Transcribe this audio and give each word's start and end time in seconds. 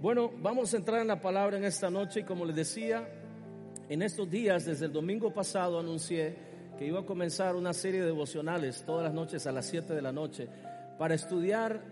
Bueno, 0.00 0.30
vamos 0.40 0.72
a 0.72 0.78
entrar 0.78 1.02
en 1.02 1.08
la 1.08 1.20
palabra 1.20 1.58
en 1.58 1.64
esta 1.64 1.90
noche 1.90 2.20
y 2.20 2.22
como 2.24 2.46
les 2.46 2.56
decía, 2.56 3.06
en 3.86 4.00
estos 4.00 4.30
días, 4.30 4.64
desde 4.64 4.86
el 4.86 4.94
domingo 4.94 5.30
pasado 5.30 5.78
anuncié 5.78 6.36
que 6.78 6.86
iba 6.86 7.00
a 7.00 7.04
comenzar 7.04 7.54
una 7.54 7.74
serie 7.74 8.00
de 8.00 8.06
devocionales 8.06 8.82
todas 8.86 9.04
las 9.04 9.12
noches 9.12 9.46
a 9.46 9.52
las 9.52 9.66
7 9.66 9.92
de 9.92 10.00
la 10.00 10.10
noche 10.10 10.48
para 10.98 11.14
estudiar, 11.14 11.82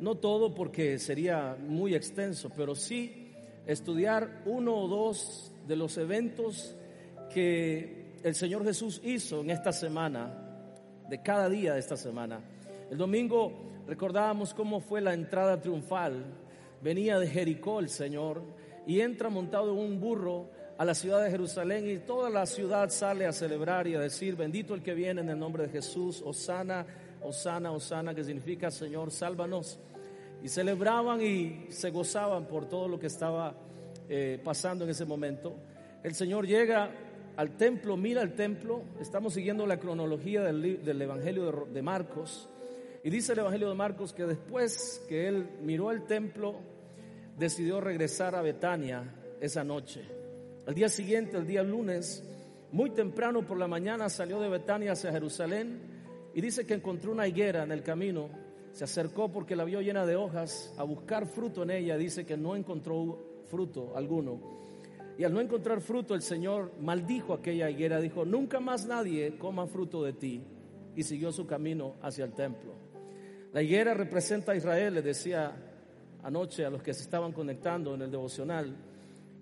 no 0.00 0.16
todo 0.16 0.52
porque 0.52 0.98
sería 0.98 1.56
muy 1.56 1.94
extenso, 1.94 2.50
pero 2.50 2.74
sí 2.74 3.30
estudiar 3.64 4.42
uno 4.44 4.74
o 4.74 4.88
dos 4.88 5.52
de 5.68 5.76
los 5.76 5.96
eventos 5.98 6.74
que 7.32 8.16
el 8.24 8.34
Señor 8.34 8.64
Jesús 8.64 9.00
hizo 9.04 9.40
en 9.40 9.50
esta 9.50 9.72
semana, 9.72 10.34
de 11.08 11.22
cada 11.22 11.48
día 11.48 11.74
de 11.74 11.78
esta 11.78 11.96
semana. 11.96 12.40
El 12.90 12.98
domingo 12.98 13.52
recordábamos 13.86 14.52
cómo 14.52 14.80
fue 14.80 15.00
la 15.00 15.14
entrada 15.14 15.60
triunfal 15.60 16.41
venía 16.82 17.18
de 17.18 17.28
Jericó 17.28 17.80
el 17.80 17.88
Señor 17.88 18.42
y 18.86 19.00
entra 19.00 19.28
montado 19.28 19.72
en 19.72 19.78
un 19.78 20.00
burro 20.00 20.50
a 20.78 20.84
la 20.84 20.94
ciudad 20.94 21.22
de 21.22 21.30
Jerusalén 21.30 21.88
y 21.88 21.98
toda 21.98 22.28
la 22.28 22.44
ciudad 22.44 22.90
sale 22.90 23.26
a 23.26 23.32
celebrar 23.32 23.86
y 23.86 23.94
a 23.94 24.00
decir, 24.00 24.34
bendito 24.34 24.74
el 24.74 24.82
que 24.82 24.94
viene 24.94 25.20
en 25.20 25.28
el 25.28 25.38
nombre 25.38 25.64
de 25.64 25.68
Jesús, 25.68 26.22
Osana, 26.24 26.84
Osana, 27.22 27.70
Osana, 27.70 28.14
que 28.14 28.24
significa 28.24 28.70
Señor, 28.70 29.10
sálvanos. 29.10 29.78
Y 30.42 30.48
celebraban 30.48 31.22
y 31.22 31.66
se 31.68 31.90
gozaban 31.90 32.46
por 32.46 32.68
todo 32.68 32.88
lo 32.88 32.98
que 32.98 33.06
estaba 33.06 33.54
eh, 34.08 34.40
pasando 34.42 34.82
en 34.82 34.90
ese 34.90 35.04
momento. 35.04 35.54
El 36.02 36.14
Señor 36.14 36.48
llega 36.48 36.90
al 37.36 37.56
templo, 37.56 37.96
mira 37.96 38.22
el 38.22 38.34
templo, 38.34 38.82
estamos 39.00 39.34
siguiendo 39.34 39.68
la 39.68 39.78
cronología 39.78 40.42
del, 40.42 41.00
Evangelio 41.00 41.52
de, 41.52 41.72
de 41.74 41.82
Marcos. 41.82 42.48
Y 43.04 43.10
dice 43.10 43.34
el 43.34 43.38
Evangelio 43.38 43.68
de 43.68 43.76
Marcos 43.76 44.12
que 44.12 44.24
después 44.24 45.04
que 45.08 45.28
él 45.28 45.48
miró 45.62 45.92
el 45.92 46.02
templo, 46.06 46.56
decidió 47.38 47.80
regresar 47.80 48.34
a 48.34 48.42
Betania 48.42 49.04
esa 49.40 49.64
noche. 49.64 50.02
Al 50.66 50.74
día 50.74 50.88
siguiente, 50.88 51.36
el 51.36 51.46
día 51.46 51.62
lunes, 51.62 52.22
muy 52.70 52.90
temprano 52.90 53.46
por 53.46 53.58
la 53.58 53.66
mañana 53.66 54.08
salió 54.08 54.40
de 54.40 54.48
Betania 54.48 54.92
hacia 54.92 55.12
Jerusalén 55.12 55.80
y 56.34 56.40
dice 56.40 56.64
que 56.64 56.74
encontró 56.74 57.12
una 57.12 57.26
higuera 57.26 57.64
en 57.64 57.72
el 57.72 57.82
camino. 57.82 58.30
Se 58.72 58.84
acercó 58.84 59.30
porque 59.30 59.56
la 59.56 59.64
vio 59.64 59.80
llena 59.80 60.06
de 60.06 60.16
hojas 60.16 60.72
a 60.78 60.84
buscar 60.84 61.26
fruto 61.26 61.62
en 61.64 61.70
ella. 61.70 61.96
Dice 61.96 62.24
que 62.24 62.36
no 62.36 62.56
encontró 62.56 63.42
fruto 63.50 63.96
alguno. 63.96 64.40
Y 65.18 65.24
al 65.24 65.34
no 65.34 65.40
encontrar 65.40 65.82
fruto, 65.82 66.14
el 66.14 66.22
Señor 66.22 66.72
maldijo 66.80 67.34
aquella 67.34 67.68
higuera. 67.68 68.00
Dijo, 68.00 68.24
nunca 68.24 68.60
más 68.60 68.86
nadie 68.86 69.36
coma 69.36 69.66
fruto 69.66 70.02
de 70.02 70.14
ti. 70.14 70.42
Y 70.96 71.02
siguió 71.02 71.32
su 71.32 71.46
camino 71.46 71.96
hacia 72.00 72.24
el 72.24 72.32
templo. 72.32 72.72
La 73.52 73.62
higuera 73.62 73.92
representa 73.92 74.52
a 74.52 74.56
Israel, 74.56 74.94
le 74.94 75.02
decía 75.02 75.54
anoche 76.22 76.64
a 76.64 76.70
los 76.70 76.82
que 76.82 76.94
se 76.94 77.02
estaban 77.02 77.32
conectando 77.32 77.94
en 77.94 78.02
el 78.02 78.10
devocional, 78.10 78.74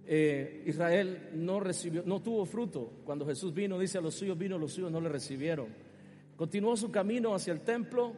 eh, 0.07 0.65
Israel 0.67 1.31
no 1.35 1.61
recibió, 1.61 2.03
no 2.05 2.21
tuvo 2.21 2.45
fruto. 2.45 2.91
Cuando 3.05 3.27
Jesús 3.27 3.55
vino, 3.55 3.79
dice 3.79 3.99
a 3.99 4.01
los 4.01 4.15
suyos 4.15 4.37
vino, 4.37 4.59
los 4.59 4.73
suyos 4.73 4.91
no 4.91 5.01
le 5.01 5.09
recibieron. 5.09 5.69
Continuó 6.37 6.77
su 6.77 6.91
camino 6.91 7.35
hacia 7.35 7.53
el 7.53 7.61
templo 7.61 8.15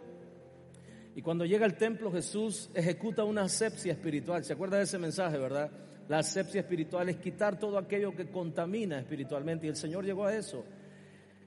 y 1.15 1.21
cuando 1.21 1.45
llega 1.45 1.67
al 1.67 1.77
templo 1.77 2.11
Jesús 2.11 2.71
ejecuta 2.73 3.25
una 3.25 3.43
asepsia 3.43 3.93
espiritual. 3.93 4.45
¿Se 4.45 4.53
acuerda 4.53 4.79
de 4.79 4.85
ese 4.85 4.99
mensaje, 4.99 5.37
verdad? 5.39 5.71
La 6.09 6.19
asepsia 6.19 6.61
espiritual 6.61 7.09
es 7.09 7.17
quitar 7.17 7.59
todo 7.59 7.77
aquello 7.79 8.15
que 8.15 8.27
contamina 8.27 8.99
espiritualmente 8.99 9.67
y 9.67 9.71
el 9.71 9.77
Señor 9.77 10.05
llegó 10.05 10.25
a 10.25 10.35
eso. 10.35 10.65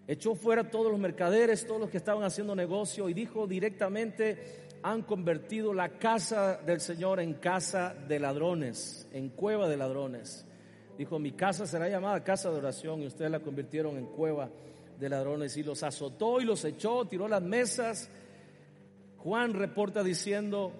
Echó 0.07 0.35
fuera 0.35 0.69
todos 0.69 0.91
los 0.91 0.99
mercaderes, 0.99 1.65
todos 1.65 1.81
los 1.81 1.89
que 1.89 1.97
estaban 1.97 2.23
haciendo 2.23 2.55
negocio 2.55 3.09
y 3.09 3.13
dijo 3.13 3.47
directamente 3.47 4.64
han 4.85 5.01
convertido 5.01 5.73
la 5.73 5.97
casa 5.97 6.57
del 6.63 6.79
Señor 6.79 7.19
en 7.19 7.33
casa 7.33 7.95
de 8.07 8.19
ladrones, 8.19 9.07
en 9.11 9.29
cueva 9.29 9.67
de 9.67 9.77
ladrones. 9.77 10.45
Dijo, 10.95 11.17
mi 11.17 11.31
casa 11.31 11.65
será 11.65 11.89
llamada 11.89 12.23
casa 12.23 12.51
de 12.51 12.57
oración 12.57 13.01
y 13.01 13.07
ustedes 13.07 13.31
la 13.31 13.39
convirtieron 13.39 13.97
en 13.97 14.05
cueva 14.05 14.47
de 14.99 15.09
ladrones 15.09 15.57
y 15.57 15.63
los 15.63 15.81
azotó 15.81 16.39
y 16.39 16.45
los 16.45 16.63
echó, 16.65 17.03
tiró 17.05 17.27
las 17.27 17.41
mesas. 17.41 18.11
Juan 19.17 19.55
reporta 19.55 20.03
diciendo 20.03 20.71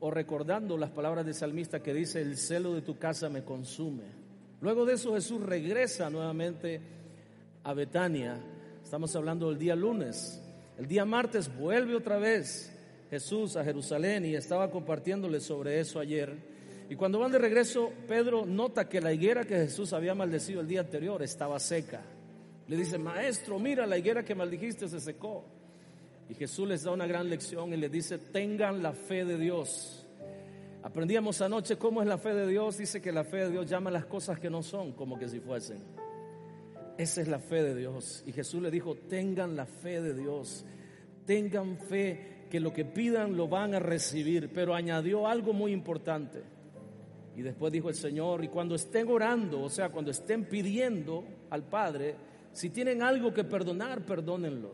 o 0.00 0.10
recordando 0.10 0.78
las 0.78 0.90
palabras 0.90 1.26
del 1.26 1.34
salmista 1.34 1.82
que 1.82 1.92
dice, 1.92 2.22
el 2.22 2.38
celo 2.38 2.72
de 2.72 2.80
tu 2.80 2.98
casa 2.98 3.28
me 3.28 3.44
consume. 3.44 4.04
Luego 4.62 4.86
de 4.86 4.94
eso 4.94 5.12
Jesús 5.12 5.42
regresa 5.42 6.08
nuevamente 6.08 6.80
a 7.62 7.74
Betania. 7.74 8.40
Estamos 8.82 9.14
hablando 9.16 9.50
del 9.50 9.58
día 9.58 9.76
lunes. 9.76 10.42
El 10.78 10.86
día 10.86 11.04
martes 11.04 11.54
vuelve 11.54 11.94
otra 11.94 12.16
vez 12.16 12.72
Jesús 13.10 13.56
a 13.56 13.64
Jerusalén 13.64 14.24
y 14.24 14.34
estaba 14.34 14.70
compartiéndole 14.70 15.40
sobre 15.40 15.80
eso 15.80 16.00
ayer. 16.00 16.36
Y 16.88 16.96
cuando 16.96 17.18
van 17.18 17.32
de 17.32 17.38
regreso, 17.38 17.92
Pedro 18.06 18.46
nota 18.46 18.88
que 18.88 19.00
la 19.00 19.12
higuera 19.12 19.44
que 19.44 19.56
Jesús 19.56 19.92
había 19.92 20.14
maldecido 20.14 20.60
el 20.60 20.68
día 20.68 20.80
anterior 20.80 21.22
estaba 21.22 21.58
seca. 21.58 22.02
Le 22.68 22.76
dice, 22.76 22.98
maestro, 22.98 23.58
mira, 23.58 23.86
la 23.86 23.98
higuera 23.98 24.24
que 24.24 24.34
maldijiste 24.34 24.88
se 24.88 25.00
secó. 25.00 25.44
Y 26.28 26.34
Jesús 26.34 26.66
les 26.68 26.82
da 26.82 26.90
una 26.90 27.06
gran 27.06 27.28
lección 27.28 27.72
y 27.72 27.76
les 27.76 27.90
dice, 27.90 28.18
tengan 28.18 28.82
la 28.82 28.92
fe 28.92 29.24
de 29.24 29.38
Dios. 29.38 30.04
Aprendíamos 30.82 31.40
anoche 31.40 31.76
cómo 31.76 32.02
es 32.02 32.08
la 32.08 32.18
fe 32.18 32.34
de 32.34 32.46
Dios. 32.46 32.78
Dice 32.78 33.00
que 33.00 33.12
la 33.12 33.24
fe 33.24 33.38
de 33.38 33.50
Dios 33.50 33.68
llama 33.68 33.90
las 33.90 34.06
cosas 34.06 34.38
que 34.38 34.50
no 34.50 34.62
son 34.62 34.92
como 34.92 35.18
que 35.18 35.28
si 35.28 35.40
fuesen. 35.40 35.78
Esa 36.98 37.20
es 37.20 37.28
la 37.28 37.38
fe 37.38 37.62
de 37.62 37.74
Dios. 37.74 38.24
Y 38.26 38.32
Jesús 38.32 38.62
le 38.62 38.70
dijo, 38.70 38.94
tengan 38.94 39.54
la 39.54 39.66
fe 39.66 40.00
de 40.00 40.14
Dios. 40.14 40.64
Tengan 41.24 41.76
fe 41.78 42.35
que 42.50 42.60
lo 42.60 42.72
que 42.72 42.84
pidan 42.84 43.36
lo 43.36 43.48
van 43.48 43.74
a 43.74 43.78
recibir, 43.78 44.50
pero 44.52 44.74
añadió 44.74 45.26
algo 45.26 45.52
muy 45.52 45.72
importante. 45.72 46.42
Y 47.36 47.42
después 47.42 47.72
dijo 47.72 47.88
el 47.88 47.94
Señor, 47.94 48.42
y 48.44 48.48
cuando 48.48 48.74
estén 48.74 49.08
orando, 49.08 49.62
o 49.62 49.68
sea, 49.68 49.90
cuando 49.90 50.10
estén 50.10 50.46
pidiendo 50.46 51.24
al 51.50 51.64
Padre, 51.64 52.16
si 52.52 52.70
tienen 52.70 53.02
algo 53.02 53.34
que 53.34 53.44
perdonar, 53.44 54.06
perdónenlo. 54.06 54.72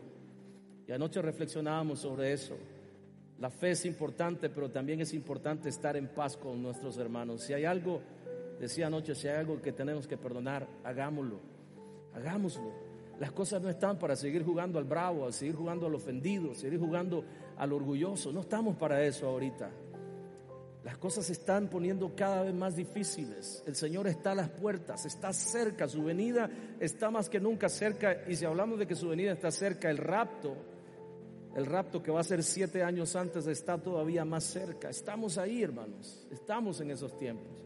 Y 0.87 0.91
anoche 0.93 1.21
reflexionábamos 1.21 1.99
sobre 1.99 2.31
eso. 2.31 2.55
La 3.39 3.49
fe 3.49 3.71
es 3.71 3.85
importante, 3.85 4.49
pero 4.49 4.71
también 4.71 5.01
es 5.01 5.13
importante 5.13 5.67
estar 5.67 5.97
en 5.97 6.07
paz 6.07 6.37
con 6.37 6.61
nuestros 6.61 6.97
hermanos. 6.97 7.43
Si 7.43 7.51
hay 7.51 7.65
algo, 7.65 8.01
decía 8.59 8.87
anoche, 8.87 9.15
si 9.15 9.27
hay 9.27 9.35
algo 9.35 9.61
que 9.61 9.73
tenemos 9.73 10.07
que 10.07 10.15
perdonar, 10.15 10.65
hagámoslo. 10.85 11.41
Hagámoslo. 12.13 12.71
Las 13.19 13.31
cosas 13.31 13.61
no 13.61 13.69
están 13.69 13.99
para 13.99 14.15
seguir 14.15 14.43
jugando 14.43 14.79
al 14.79 14.85
bravo, 14.85 15.27
a 15.27 15.31
seguir 15.31 15.55
jugando 15.55 15.87
al 15.87 15.95
ofendido, 15.95 16.53
seguir 16.55 16.79
jugando 16.79 17.25
al 17.57 17.73
orgulloso. 17.73 18.31
No 18.31 18.41
estamos 18.41 18.75
para 18.75 19.03
eso 19.03 19.27
ahorita. 19.27 19.71
Las 20.83 20.97
cosas 20.97 21.25
se 21.25 21.33
están 21.33 21.69
poniendo 21.69 22.13
cada 22.13 22.43
vez 22.43 22.53
más 22.53 22.75
difíciles. 22.75 23.63
El 23.65 23.75
Señor 23.75 24.07
está 24.07 24.31
a 24.31 24.35
las 24.35 24.49
puertas, 24.49 25.05
está 25.05 25.31
cerca, 25.31 25.87
su 25.87 26.03
venida 26.03 26.49
está 26.79 27.09
más 27.09 27.29
que 27.29 27.39
nunca 27.39 27.69
cerca. 27.69 28.23
Y 28.27 28.35
si 28.35 28.43
hablamos 28.43 28.79
de 28.79 28.85
que 28.85 28.95
su 28.95 29.07
venida 29.07 29.31
está 29.31 29.49
cerca, 29.49 29.89
el 29.89 29.97
rapto, 29.97 30.57
el 31.55 31.65
rapto 31.65 32.03
que 32.03 32.11
va 32.11 32.19
a 32.19 32.25
ser 32.25 32.43
siete 32.43 32.83
años 32.83 33.15
antes, 33.15 33.47
está 33.47 33.77
todavía 33.77 34.25
más 34.25 34.43
cerca. 34.43 34.89
Estamos 34.89 35.37
ahí, 35.37 35.63
hermanos, 35.63 36.27
estamos 36.29 36.81
en 36.81 36.91
esos 36.91 37.17
tiempos. 37.17 37.63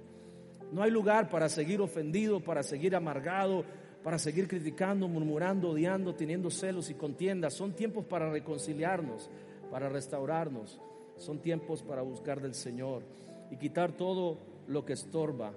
No 0.72 0.84
hay 0.84 0.92
lugar 0.92 1.28
para 1.30 1.50
seguir 1.50 1.82
ofendido, 1.82 2.40
para 2.44 2.62
seguir 2.62 2.96
amargado, 2.96 3.64
para 4.04 4.20
seguir 4.20 4.48
criticando, 4.48 5.08
murmurando, 5.08 5.72
odiando, 5.72 6.14
teniendo 6.14 6.52
celos 6.52 6.92
y 6.92 6.94
contiendas. 6.94 7.56
Son 7.56 7.74
tiempos 7.74 8.06
para 8.06 8.30
reconciliarnos 8.30 9.28
para 9.70 9.90
restaurarnos. 9.90 10.80
Son 11.18 11.40
tiempos 11.40 11.84
para 11.84 12.02
buscar 12.02 12.42
del 12.42 12.54
Señor 12.54 13.04
y 13.50 13.58
quitar 13.58 13.94
todo 13.94 14.38
lo 14.68 14.86
que 14.86 14.94
estorba 14.94 15.54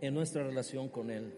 en 0.00 0.14
nuestra 0.14 0.44
relación 0.44 0.88
con 0.88 1.10
Él. 1.10 1.32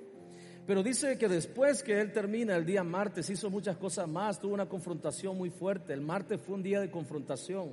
Pero 0.67 0.83
dice 0.83 1.17
que 1.17 1.29
después 1.29 1.83
que 1.83 1.99
Él 1.99 2.13
termina 2.13 2.55
el 2.57 2.67
día 2.67 2.85
martes, 2.85 3.31
hizo 3.31 3.49
muchas 3.49 3.77
cosas 3.79 4.07
más, 4.07 4.39
tuvo 4.39 4.53
una 4.53 4.69
confrontación 4.69 5.37
muy 5.37 5.49
fuerte. 5.49 5.95
El 5.95 6.03
martes 6.03 6.41
fue 6.41 6.57
un 6.57 6.63
día 6.63 6.81
de 6.81 6.91
confrontación. 6.91 7.73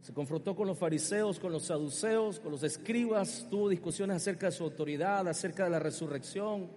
Se 0.00 0.12
confrontó 0.12 0.56
con 0.56 0.66
los 0.66 0.78
fariseos, 0.78 1.38
con 1.38 1.52
los 1.52 1.66
saduceos, 1.66 2.40
con 2.40 2.50
los 2.50 2.64
escribas, 2.64 3.46
tuvo 3.50 3.68
discusiones 3.68 4.16
acerca 4.16 4.46
de 4.46 4.52
su 4.52 4.64
autoridad, 4.64 5.28
acerca 5.28 5.64
de 5.64 5.70
la 5.70 5.78
resurrección 5.78 6.70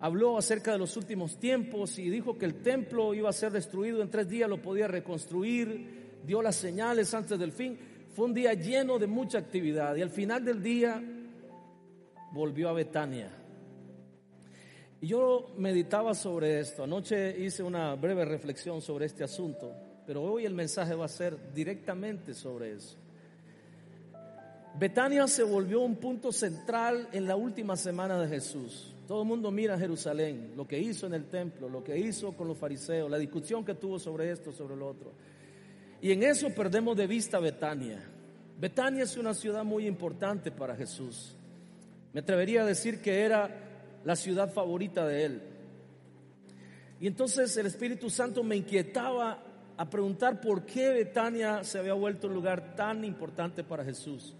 habló 0.00 0.36
acerca 0.36 0.72
de 0.72 0.78
los 0.78 0.96
últimos 0.96 1.38
tiempos 1.38 1.98
y 1.98 2.10
dijo 2.10 2.36
que 2.36 2.44
el 2.44 2.62
templo 2.62 3.14
iba 3.14 3.30
a 3.30 3.32
ser 3.32 3.52
destruido 3.52 4.02
en 4.02 4.10
tres 4.10 4.28
días, 4.28 4.48
lo 4.48 4.60
podía 4.60 4.88
reconstruir, 4.88 6.20
dio 6.24 6.42
las 6.42 6.56
señales 6.56 7.12
antes 7.14 7.38
del 7.38 7.52
fin. 7.52 7.78
Fue 8.14 8.26
un 8.26 8.34
día 8.34 8.54
lleno 8.54 8.98
de 8.98 9.06
mucha 9.06 9.38
actividad 9.38 9.96
y 9.96 10.02
al 10.02 10.10
final 10.10 10.44
del 10.44 10.62
día 10.62 11.02
volvió 12.32 12.68
a 12.68 12.72
Betania. 12.72 13.30
Y 15.00 15.08
yo 15.08 15.52
meditaba 15.58 16.14
sobre 16.14 16.60
esto. 16.60 16.84
Anoche 16.84 17.38
hice 17.38 17.62
una 17.62 17.94
breve 17.94 18.24
reflexión 18.24 18.80
sobre 18.80 19.06
este 19.06 19.24
asunto, 19.24 19.72
pero 20.06 20.22
hoy 20.22 20.46
el 20.46 20.54
mensaje 20.54 20.94
va 20.94 21.04
a 21.04 21.08
ser 21.08 21.52
directamente 21.52 22.32
sobre 22.32 22.72
eso. 22.72 22.96
Betania 24.78 25.26
se 25.26 25.42
volvió 25.42 25.80
un 25.80 25.96
punto 25.96 26.32
central 26.32 27.08
en 27.12 27.26
la 27.26 27.36
última 27.36 27.76
semana 27.76 28.20
de 28.20 28.28
Jesús. 28.28 28.95
Todo 29.06 29.22
el 29.22 29.28
mundo 29.28 29.52
mira 29.52 29.74
a 29.74 29.78
Jerusalén, 29.78 30.52
lo 30.56 30.66
que 30.66 30.78
hizo 30.78 31.06
en 31.06 31.14
el 31.14 31.26
templo, 31.26 31.68
lo 31.68 31.84
que 31.84 31.96
hizo 31.96 32.32
con 32.32 32.48
los 32.48 32.58
fariseos, 32.58 33.08
la 33.08 33.18
discusión 33.18 33.64
que 33.64 33.74
tuvo 33.74 33.98
sobre 33.98 34.30
esto, 34.32 34.50
sobre 34.50 34.74
lo 34.74 34.88
otro. 34.88 35.12
Y 36.00 36.10
en 36.10 36.24
eso 36.24 36.50
perdemos 36.50 36.96
de 36.96 37.06
vista 37.06 37.38
Betania. 37.38 38.02
Betania 38.58 39.04
es 39.04 39.16
una 39.16 39.32
ciudad 39.32 39.64
muy 39.64 39.86
importante 39.86 40.50
para 40.50 40.74
Jesús. 40.74 41.36
Me 42.12 42.20
atrevería 42.20 42.62
a 42.62 42.66
decir 42.66 43.00
que 43.00 43.20
era 43.20 43.48
la 44.04 44.16
ciudad 44.16 44.52
favorita 44.52 45.06
de 45.06 45.24
él. 45.24 45.42
Y 46.98 47.06
entonces 47.06 47.56
el 47.56 47.66
Espíritu 47.66 48.10
Santo 48.10 48.42
me 48.42 48.56
inquietaba 48.56 49.42
a 49.76 49.90
preguntar 49.90 50.40
por 50.40 50.64
qué 50.64 50.88
Betania 50.90 51.62
se 51.62 51.78
había 51.78 51.92
vuelto 51.92 52.26
un 52.26 52.34
lugar 52.34 52.74
tan 52.74 53.04
importante 53.04 53.62
para 53.62 53.84
Jesús. 53.84 54.34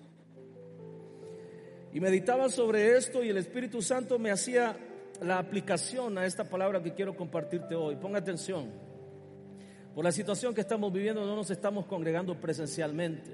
Y 1.97 2.01
meditaba 2.01 2.51
sobre 2.51 2.95
esto 2.95 3.25
y 3.25 3.31
el 3.31 3.39
Espíritu 3.39 3.81
Santo 3.81 4.19
me 4.19 4.31
hacía 4.31 4.77
la 5.23 5.39
aplicación 5.39 6.19
a 6.19 6.27
esta 6.27 6.45
palabra 6.45 6.83
que 6.83 6.93
quiero 6.93 7.17
compartirte 7.17 7.75
hoy. 7.75 7.97
Ponga 7.97 8.19
atención. 8.19 8.71
Por 9.95 10.05
la 10.05 10.13
situación 10.13 10.55
que 10.55 10.61
estamos 10.61 10.93
viviendo 10.93 11.25
no 11.25 11.35
nos 11.35 11.51
estamos 11.51 11.87
congregando 11.87 12.39
presencialmente. 12.39 13.31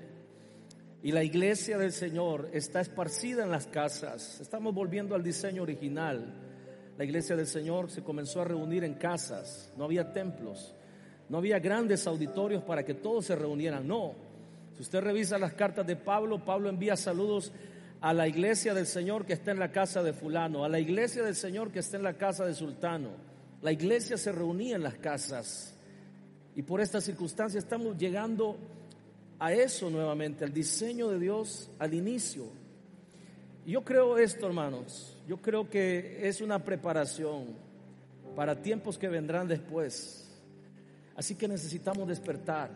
Y 1.03 1.11
la 1.11 1.25
iglesia 1.25 1.77
del 1.77 1.91
Señor 1.91 2.51
está 2.53 2.81
esparcida 2.81 3.43
en 3.43 3.51
las 3.51 3.67
casas. 3.67 4.41
Estamos 4.41 4.73
volviendo 4.73 5.17
al 5.17 5.25
diseño 5.25 5.65
original. 5.65 6.33
La 6.97 7.03
iglesia 7.03 7.35
del 7.35 7.49
Señor 7.49 7.91
se 7.91 8.05
comenzó 8.05 8.43
a 8.43 8.45
reunir 8.45 8.85
en 8.85 8.95
casas. 8.95 9.73
No 9.77 9.87
había 9.87 10.13
templos. 10.13 10.73
No 11.29 11.39
había 11.39 11.59
grandes 11.59 12.07
auditorios 12.07 12.63
para 12.63 12.85
que 12.85 12.95
todos 12.95 13.25
se 13.25 13.35
reunieran. 13.35 13.89
No. 13.89 14.15
Si 14.77 14.83
usted 14.83 15.01
revisa 15.01 15.37
las 15.37 15.55
cartas 15.55 15.85
de 15.85 15.97
Pablo, 15.97 16.45
Pablo 16.45 16.69
envía 16.69 16.97
saludos 16.97 17.53
a 18.03 18.13
la 18.13 18.27
iglesia 18.27 18.75
del 18.75 18.87
Señor 18.87 19.25
que 19.25 19.33
está 19.33 19.53
en 19.53 19.61
la 19.61 19.71
casa 19.71 20.03
de 20.03 20.13
fulano, 20.13 20.65
a 20.65 20.69
la 20.69 20.81
iglesia 20.81 21.23
del 21.23 21.37
Señor 21.37 21.71
que 21.71 21.79
está 21.79 21.97
en 21.97 22.03
la 22.03 22.15
casa 22.15 22.45
de 22.45 22.53
sultano. 22.53 23.11
La 23.63 23.71
iglesia 23.71 24.17
se 24.17 24.33
reunía 24.33 24.75
en 24.75 24.83
las 24.83 24.95
casas 24.95 25.73
y 26.57 26.63
por 26.63 26.81
esta 26.81 27.01
circunstancia 27.01 27.59
estamos 27.59 27.97
llegando 27.97 28.59
a 29.39 29.53
eso 29.53 29.89
nuevamente, 29.89 30.45
al 30.45 30.53
diseño 30.53 31.09
de 31.09 31.21
Dios 31.21 31.71
al 31.79 31.95
inicio. 31.95 32.47
Yo 33.65 33.85
creo 33.85 34.19
esto, 34.19 34.47
hermanos, 34.47 35.17
yo 35.29 35.37
creo 35.37 35.71
que 35.71 36.29
es 36.29 36.41
una 36.41 36.65
preparación 36.65 37.55
para 38.35 38.61
tiempos 38.61 38.99
que 38.99 39.09
vendrán 39.09 39.47
después. 39.47 40.29
Así 41.15 41.37
que 41.37 41.47
necesitamos 41.47 42.09
despertar. 42.09 42.71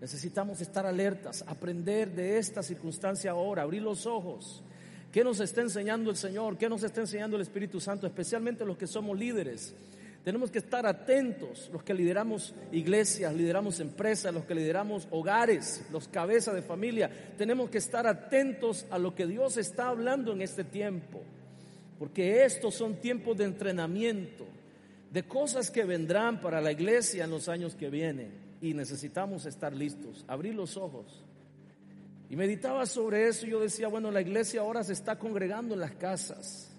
Necesitamos 0.00 0.62
estar 0.62 0.86
alertas, 0.86 1.44
aprender 1.46 2.10
de 2.12 2.38
esta 2.38 2.62
circunstancia 2.62 3.32
ahora, 3.32 3.62
abrir 3.62 3.82
los 3.82 4.06
ojos. 4.06 4.62
¿Qué 5.12 5.22
nos 5.22 5.40
está 5.40 5.60
enseñando 5.60 6.08
el 6.08 6.16
Señor? 6.16 6.56
¿Qué 6.56 6.70
nos 6.70 6.82
está 6.82 7.02
enseñando 7.02 7.36
el 7.36 7.42
Espíritu 7.42 7.80
Santo? 7.80 8.06
Especialmente 8.06 8.64
los 8.64 8.78
que 8.78 8.86
somos 8.86 9.18
líderes. 9.18 9.74
Tenemos 10.24 10.50
que 10.50 10.58
estar 10.58 10.86
atentos, 10.86 11.68
los 11.72 11.82
que 11.82 11.92
lideramos 11.92 12.54
iglesias, 12.72 13.34
lideramos 13.34 13.80
empresas, 13.80 14.32
los 14.32 14.44
que 14.44 14.54
lideramos 14.54 15.06
hogares, 15.10 15.82
los 15.90 16.08
cabezas 16.08 16.54
de 16.54 16.62
familia. 16.62 17.10
Tenemos 17.36 17.68
que 17.68 17.78
estar 17.78 18.06
atentos 18.06 18.86
a 18.90 18.98
lo 18.98 19.14
que 19.14 19.26
Dios 19.26 19.58
está 19.58 19.88
hablando 19.88 20.32
en 20.32 20.40
este 20.40 20.64
tiempo. 20.64 21.20
Porque 21.98 22.44
estos 22.44 22.74
son 22.74 22.96
tiempos 22.96 23.36
de 23.36 23.44
entrenamiento, 23.44 24.46
de 25.12 25.24
cosas 25.24 25.70
que 25.70 25.84
vendrán 25.84 26.40
para 26.40 26.62
la 26.62 26.72
iglesia 26.72 27.24
en 27.24 27.30
los 27.30 27.50
años 27.50 27.74
que 27.74 27.90
vienen 27.90 28.49
y 28.60 28.74
necesitamos 28.74 29.46
estar 29.46 29.74
listos, 29.74 30.24
abrir 30.28 30.54
los 30.54 30.76
ojos. 30.76 31.24
Y 32.28 32.36
meditaba 32.36 32.86
sobre 32.86 33.26
eso 33.26 33.46
y 33.46 33.50
yo 33.50 33.60
decía, 33.60 33.88
bueno, 33.88 34.10
la 34.10 34.20
iglesia 34.20 34.60
ahora 34.60 34.84
se 34.84 34.92
está 34.92 35.18
congregando 35.18 35.74
en 35.74 35.80
las 35.80 35.92
casas. 35.92 36.70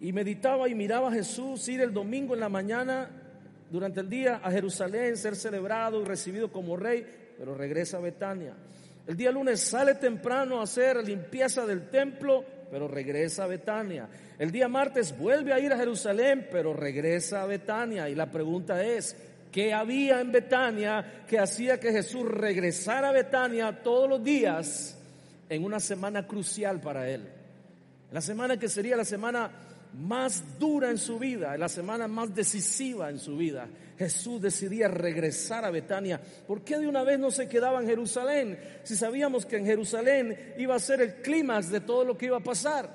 Y 0.00 0.12
meditaba 0.12 0.68
y 0.68 0.74
miraba 0.74 1.08
a 1.08 1.12
Jesús 1.12 1.68
ir 1.68 1.80
el 1.80 1.92
domingo 1.92 2.34
en 2.34 2.40
la 2.40 2.48
mañana, 2.48 3.10
durante 3.70 4.00
el 4.00 4.08
día, 4.08 4.40
a 4.42 4.50
Jerusalén, 4.50 5.16
ser 5.16 5.36
celebrado 5.36 6.00
y 6.00 6.04
recibido 6.04 6.50
como 6.50 6.76
rey, 6.76 7.04
pero 7.36 7.54
regresa 7.54 7.98
a 7.98 8.00
Betania. 8.00 8.54
El 9.06 9.16
día 9.16 9.30
lunes 9.30 9.60
sale 9.60 9.94
temprano 9.94 10.60
a 10.60 10.64
hacer 10.64 11.04
limpieza 11.06 11.66
del 11.66 11.90
templo, 11.90 12.44
pero 12.70 12.88
regresa 12.88 13.44
a 13.44 13.46
Betania. 13.46 14.08
El 14.38 14.50
día 14.50 14.68
martes 14.68 15.16
vuelve 15.18 15.52
a 15.52 15.60
ir 15.60 15.72
a 15.72 15.78
Jerusalén, 15.78 16.48
pero 16.50 16.72
regresa 16.72 17.42
a 17.42 17.46
Betania. 17.46 18.08
Y 18.08 18.14
la 18.14 18.30
pregunta 18.30 18.82
es, 18.82 19.16
que 19.50 19.72
había 19.72 20.20
en 20.20 20.32
Betania 20.32 21.24
que 21.26 21.38
hacía 21.38 21.80
que 21.80 21.92
Jesús 21.92 22.26
regresara 22.26 23.08
a 23.08 23.12
Betania 23.12 23.82
todos 23.82 24.08
los 24.08 24.22
días 24.22 24.98
en 25.48 25.64
una 25.64 25.80
semana 25.80 26.26
crucial 26.26 26.80
para 26.80 27.08
él. 27.08 27.28
La 28.10 28.20
semana 28.20 28.58
que 28.58 28.68
sería 28.68 28.96
la 28.96 29.04
semana 29.04 29.50
más 29.94 30.58
dura 30.58 30.90
en 30.90 30.98
su 30.98 31.18
vida, 31.18 31.56
la 31.56 31.68
semana 31.68 32.08
más 32.08 32.34
decisiva 32.34 33.10
en 33.10 33.18
su 33.18 33.36
vida. 33.36 33.68
Jesús 33.98 34.40
decidía 34.40 34.88
regresar 34.88 35.64
a 35.64 35.70
Betania. 35.70 36.20
¿Por 36.46 36.62
qué 36.62 36.78
de 36.78 36.86
una 36.86 37.02
vez 37.02 37.18
no 37.18 37.30
se 37.30 37.48
quedaba 37.48 37.80
en 37.80 37.88
Jerusalén? 37.88 38.58
Si 38.84 38.94
sabíamos 38.94 39.44
que 39.44 39.56
en 39.56 39.66
Jerusalén 39.66 40.54
iba 40.58 40.74
a 40.74 40.80
ser 40.80 41.00
el 41.00 41.14
clímax 41.16 41.70
de 41.70 41.80
todo 41.80 42.04
lo 42.04 42.16
que 42.16 42.26
iba 42.26 42.36
a 42.36 42.42
pasar. 42.42 42.88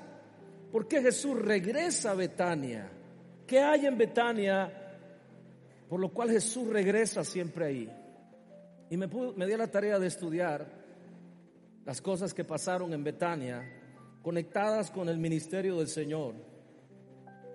¿Por 0.72 0.88
qué 0.88 1.02
Jesús 1.02 1.38
regresa 1.38 2.12
a 2.12 2.14
Betania? 2.14 2.88
¿Qué 3.46 3.60
hay 3.60 3.86
en 3.86 3.98
Betania 3.98 4.83
por 5.94 6.00
lo 6.00 6.08
cual 6.08 6.28
Jesús 6.28 6.66
regresa 6.66 7.22
siempre 7.22 7.66
ahí. 7.66 7.88
Y 8.90 8.96
me, 8.96 9.06
me 9.06 9.46
di 9.46 9.56
la 9.56 9.68
tarea 9.68 9.96
de 10.00 10.08
estudiar 10.08 10.66
las 11.84 12.02
cosas 12.02 12.34
que 12.34 12.42
pasaron 12.42 12.92
en 12.92 13.04
Betania, 13.04 13.62
conectadas 14.20 14.90
con 14.90 15.08
el 15.08 15.18
ministerio 15.18 15.78
del 15.78 15.86
Señor. 15.86 16.34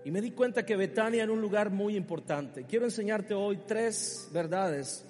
Y 0.05 0.11
me 0.11 0.21
di 0.21 0.31
cuenta 0.31 0.65
que 0.65 0.77
Betania 0.77 1.23
era 1.23 1.33
un 1.33 1.41
lugar 1.41 1.69
muy 1.69 1.97
importante. 1.97 2.63
Quiero 2.63 2.85
enseñarte 2.85 3.33
hoy 3.33 3.59
tres 3.67 4.29
verdades 4.31 5.05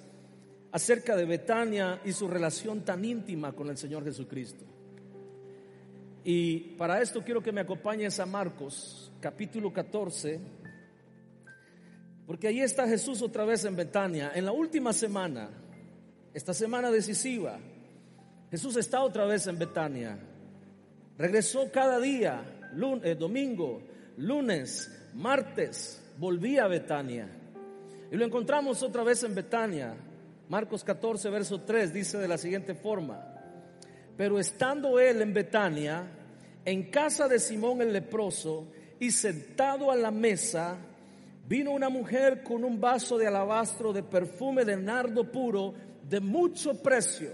acerca 0.72 1.14
de 1.14 1.24
Betania 1.24 2.00
y 2.04 2.10
su 2.10 2.26
relación 2.26 2.84
tan 2.84 3.04
íntima 3.04 3.52
con 3.52 3.68
el 3.68 3.76
Señor 3.76 4.02
Jesucristo. 4.02 4.64
Y 6.24 6.74
para 6.76 7.00
esto 7.00 7.22
quiero 7.22 7.40
que 7.40 7.52
me 7.52 7.60
acompañes 7.60 8.18
a 8.18 8.26
Marcos, 8.26 9.12
capítulo 9.20 9.72
14, 9.72 10.40
porque 12.30 12.46
ahí 12.46 12.60
está 12.60 12.86
Jesús 12.86 13.22
otra 13.22 13.44
vez 13.44 13.64
en 13.64 13.74
Betania. 13.74 14.30
En 14.32 14.44
la 14.44 14.52
última 14.52 14.92
semana, 14.92 15.50
esta 16.32 16.54
semana 16.54 16.88
decisiva, 16.88 17.58
Jesús 18.52 18.76
está 18.76 19.02
otra 19.02 19.24
vez 19.24 19.48
en 19.48 19.58
Betania. 19.58 20.16
Regresó 21.18 21.72
cada 21.72 21.98
día, 21.98 22.70
lunes, 22.76 23.04
eh, 23.04 23.16
domingo, 23.16 23.82
lunes, 24.16 24.96
martes, 25.12 26.00
volvía 26.18 26.66
a 26.66 26.68
Betania. 26.68 27.28
Y 28.12 28.16
lo 28.16 28.24
encontramos 28.24 28.80
otra 28.84 29.02
vez 29.02 29.24
en 29.24 29.34
Betania. 29.34 29.96
Marcos 30.48 30.84
14, 30.84 31.30
verso 31.30 31.62
3 31.62 31.92
dice 31.92 32.16
de 32.18 32.28
la 32.28 32.38
siguiente 32.38 32.76
forma. 32.76 33.24
Pero 34.16 34.38
estando 34.38 35.00
él 35.00 35.20
en 35.20 35.34
Betania, 35.34 36.08
en 36.64 36.92
casa 36.92 37.26
de 37.26 37.40
Simón 37.40 37.82
el 37.82 37.92
leproso, 37.92 38.68
y 39.00 39.10
sentado 39.10 39.90
a 39.90 39.96
la 39.96 40.12
mesa, 40.12 40.78
vino 41.50 41.72
una 41.72 41.88
mujer 41.88 42.44
con 42.44 42.62
un 42.62 42.80
vaso 42.80 43.18
de 43.18 43.26
alabastro 43.26 43.92
de 43.92 44.04
perfume 44.04 44.64
de 44.64 44.76
nardo 44.76 45.24
puro 45.32 45.74
de 46.08 46.20
mucho 46.20 46.80
precio 46.80 47.32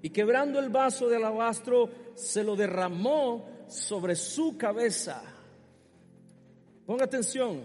y 0.00 0.08
quebrando 0.08 0.58
el 0.58 0.70
vaso 0.70 1.06
de 1.06 1.16
alabastro 1.16 1.90
se 2.14 2.42
lo 2.42 2.56
derramó 2.56 3.46
sobre 3.68 4.16
su 4.16 4.56
cabeza. 4.56 5.22
Ponga 6.86 7.04
atención, 7.04 7.60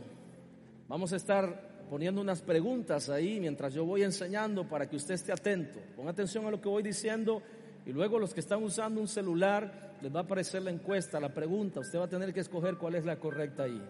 vamos 0.89 1.13
a 1.13 1.15
estar 1.15 1.85
poniendo 1.89 2.19
unas 2.19 2.41
preguntas 2.41 3.09
ahí 3.09 3.39
mientras 3.39 3.73
yo 3.73 3.85
voy 3.85 4.03
enseñando 4.03 4.67
para 4.67 4.89
que 4.89 4.97
usted 4.97 5.13
esté 5.13 5.31
atento. 5.31 5.79
Ponga 5.95 6.11
atención 6.11 6.45
a 6.45 6.51
lo 6.51 6.59
que 6.59 6.67
voy 6.67 6.83
diciendo 6.83 7.41
y 7.85 7.93
luego 7.93 8.19
los 8.19 8.33
que 8.33 8.41
están 8.41 8.61
usando 8.61 8.99
un 8.99 9.07
celular 9.07 9.95
les 10.01 10.13
va 10.13 10.19
a 10.19 10.23
aparecer 10.23 10.63
la 10.63 10.71
encuesta, 10.71 11.17
la 11.21 11.33
pregunta, 11.33 11.79
usted 11.79 11.97
va 11.97 12.05
a 12.05 12.09
tener 12.09 12.33
que 12.33 12.41
escoger 12.41 12.75
cuál 12.75 12.95
es 12.95 13.05
la 13.05 13.17
correcta 13.17 13.63
ahí. 13.63 13.81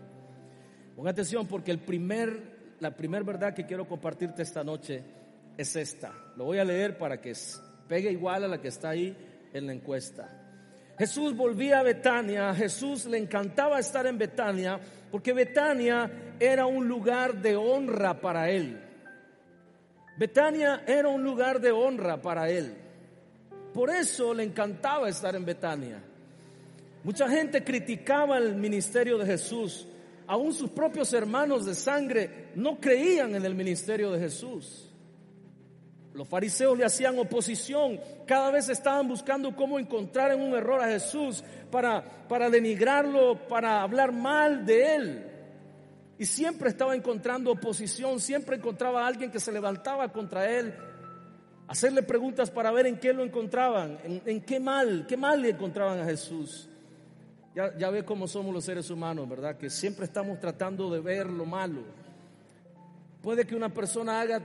Ponga 1.01 1.13
atención 1.13 1.47
porque 1.47 1.71
el 1.71 1.79
primer, 1.79 2.75
la 2.79 2.95
primera 2.95 3.25
verdad 3.25 3.55
que 3.55 3.65
quiero 3.65 3.87
compartirte 3.87 4.43
esta 4.43 4.63
noche 4.63 5.03
es 5.57 5.75
esta. 5.75 6.13
Lo 6.37 6.45
voy 6.45 6.59
a 6.59 6.63
leer 6.63 6.95
para 6.99 7.19
que 7.19 7.33
pegue 7.87 8.11
igual 8.11 8.43
a 8.43 8.47
la 8.47 8.61
que 8.61 8.67
está 8.67 8.89
ahí 8.89 9.17
en 9.51 9.65
la 9.65 9.73
encuesta. 9.73 10.29
Jesús 10.99 11.35
volvía 11.35 11.79
a 11.79 11.81
Betania, 11.81 12.51
a 12.51 12.53
Jesús 12.53 13.07
le 13.07 13.17
encantaba 13.17 13.79
estar 13.79 14.05
en 14.05 14.19
Betania 14.19 14.79
porque 15.09 15.33
Betania 15.33 16.35
era 16.39 16.67
un 16.67 16.87
lugar 16.87 17.41
de 17.41 17.55
honra 17.55 18.21
para 18.21 18.51
él. 18.51 18.79
Betania 20.19 20.83
era 20.85 21.07
un 21.07 21.23
lugar 21.23 21.59
de 21.59 21.71
honra 21.71 22.21
para 22.21 22.47
él. 22.47 22.75
Por 23.73 23.89
eso 23.89 24.35
le 24.35 24.43
encantaba 24.43 25.09
estar 25.09 25.35
en 25.35 25.45
Betania. 25.45 25.99
Mucha 27.03 27.27
gente 27.27 27.63
criticaba 27.63 28.37
el 28.37 28.55
ministerio 28.55 29.17
de 29.17 29.25
Jesús. 29.25 29.87
Aún 30.31 30.53
sus 30.53 30.69
propios 30.69 31.11
hermanos 31.11 31.65
de 31.65 31.75
sangre 31.75 32.51
no 32.55 32.79
creían 32.79 33.35
en 33.35 33.43
el 33.43 33.53
ministerio 33.53 34.11
de 34.11 34.19
Jesús. 34.21 34.89
Los 36.13 36.25
fariseos 36.25 36.77
le 36.77 36.85
hacían 36.85 37.19
oposición, 37.19 37.99
cada 38.25 38.49
vez 38.49 38.69
estaban 38.69 39.09
buscando 39.09 39.53
cómo 39.53 39.77
encontrar 39.77 40.31
en 40.31 40.39
un 40.39 40.53
error 40.53 40.81
a 40.81 40.87
Jesús 40.87 41.43
para, 41.69 42.01
para 42.29 42.49
denigrarlo, 42.49 43.45
para 43.49 43.81
hablar 43.81 44.13
mal 44.13 44.65
de 44.65 44.95
él. 44.95 45.25
Y 46.17 46.25
siempre 46.25 46.69
estaba 46.69 46.95
encontrando 46.95 47.51
oposición, 47.51 48.21
siempre 48.21 48.55
encontraba 48.55 49.03
a 49.03 49.07
alguien 49.07 49.31
que 49.31 49.39
se 49.41 49.51
levantaba 49.51 50.13
contra 50.13 50.49
él, 50.49 50.73
hacerle 51.67 52.03
preguntas 52.03 52.49
para 52.49 52.71
ver 52.71 52.85
en 52.85 52.97
qué 52.97 53.11
lo 53.11 53.25
encontraban, 53.25 53.99
en, 54.25 54.39
qué 54.45 54.61
mal, 54.61 55.05
qué 55.09 55.17
mal 55.17 55.41
le 55.41 55.49
encontraban 55.49 55.99
a 55.99 56.05
Jesús. 56.05 56.69
Ya, 57.53 57.89
ve 57.89 58.05
cómo 58.05 58.27
somos 58.27 58.53
los 58.53 58.63
seres 58.63 58.89
humanos, 58.89 59.27
¿verdad? 59.27 59.57
Que 59.57 59.69
siempre 59.69 60.05
estamos 60.05 60.39
tratando 60.39 60.89
de 60.89 61.01
ver 61.01 61.29
lo 61.29 61.45
malo. 61.45 61.81
Puede 63.21 63.45
que 63.45 63.55
una 63.55 63.69
persona 63.73 64.21
haga 64.21 64.41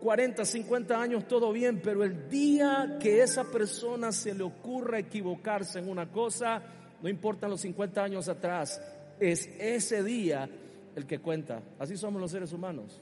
40, 0.00 0.44
50 0.44 1.00
años 1.00 1.26
todo 1.26 1.52
bien, 1.52 1.80
pero 1.82 2.04
el 2.04 2.28
día 2.28 2.98
que 3.00 3.20
esa 3.20 3.44
persona 3.44 4.12
se 4.12 4.32
le 4.32 4.44
ocurra 4.44 4.98
equivocarse 5.00 5.80
en 5.80 5.88
una 5.88 6.10
cosa, 6.10 6.62
no 7.02 7.08
importan 7.08 7.50
los 7.50 7.62
50 7.62 8.04
años 8.04 8.28
atrás, 8.28 8.80
es 9.18 9.48
ese 9.58 10.04
día 10.04 10.48
el 10.94 11.06
que 11.06 11.18
cuenta. 11.18 11.62
Así 11.80 11.96
somos 11.96 12.20
los 12.20 12.30
seres 12.30 12.52
humanos. 12.52 13.00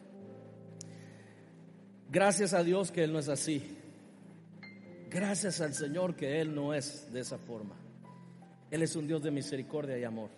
Gracias 2.10 2.54
a 2.54 2.62
Dios 2.62 2.90
que 2.90 3.04
Él 3.04 3.12
no 3.12 3.18
es 3.18 3.28
así. 3.28 3.78
Gracias 5.10 5.60
al 5.60 5.74
Señor 5.74 6.14
que 6.14 6.40
Él 6.40 6.54
no 6.54 6.72
es 6.72 7.12
de 7.12 7.20
esa 7.20 7.36
forma. 7.36 7.74
Él 8.72 8.82
es 8.82 8.96
un 8.96 9.06
Dios 9.06 9.22
de 9.22 9.30
misericordia 9.30 9.98
y 9.98 10.04
amor. 10.04 10.30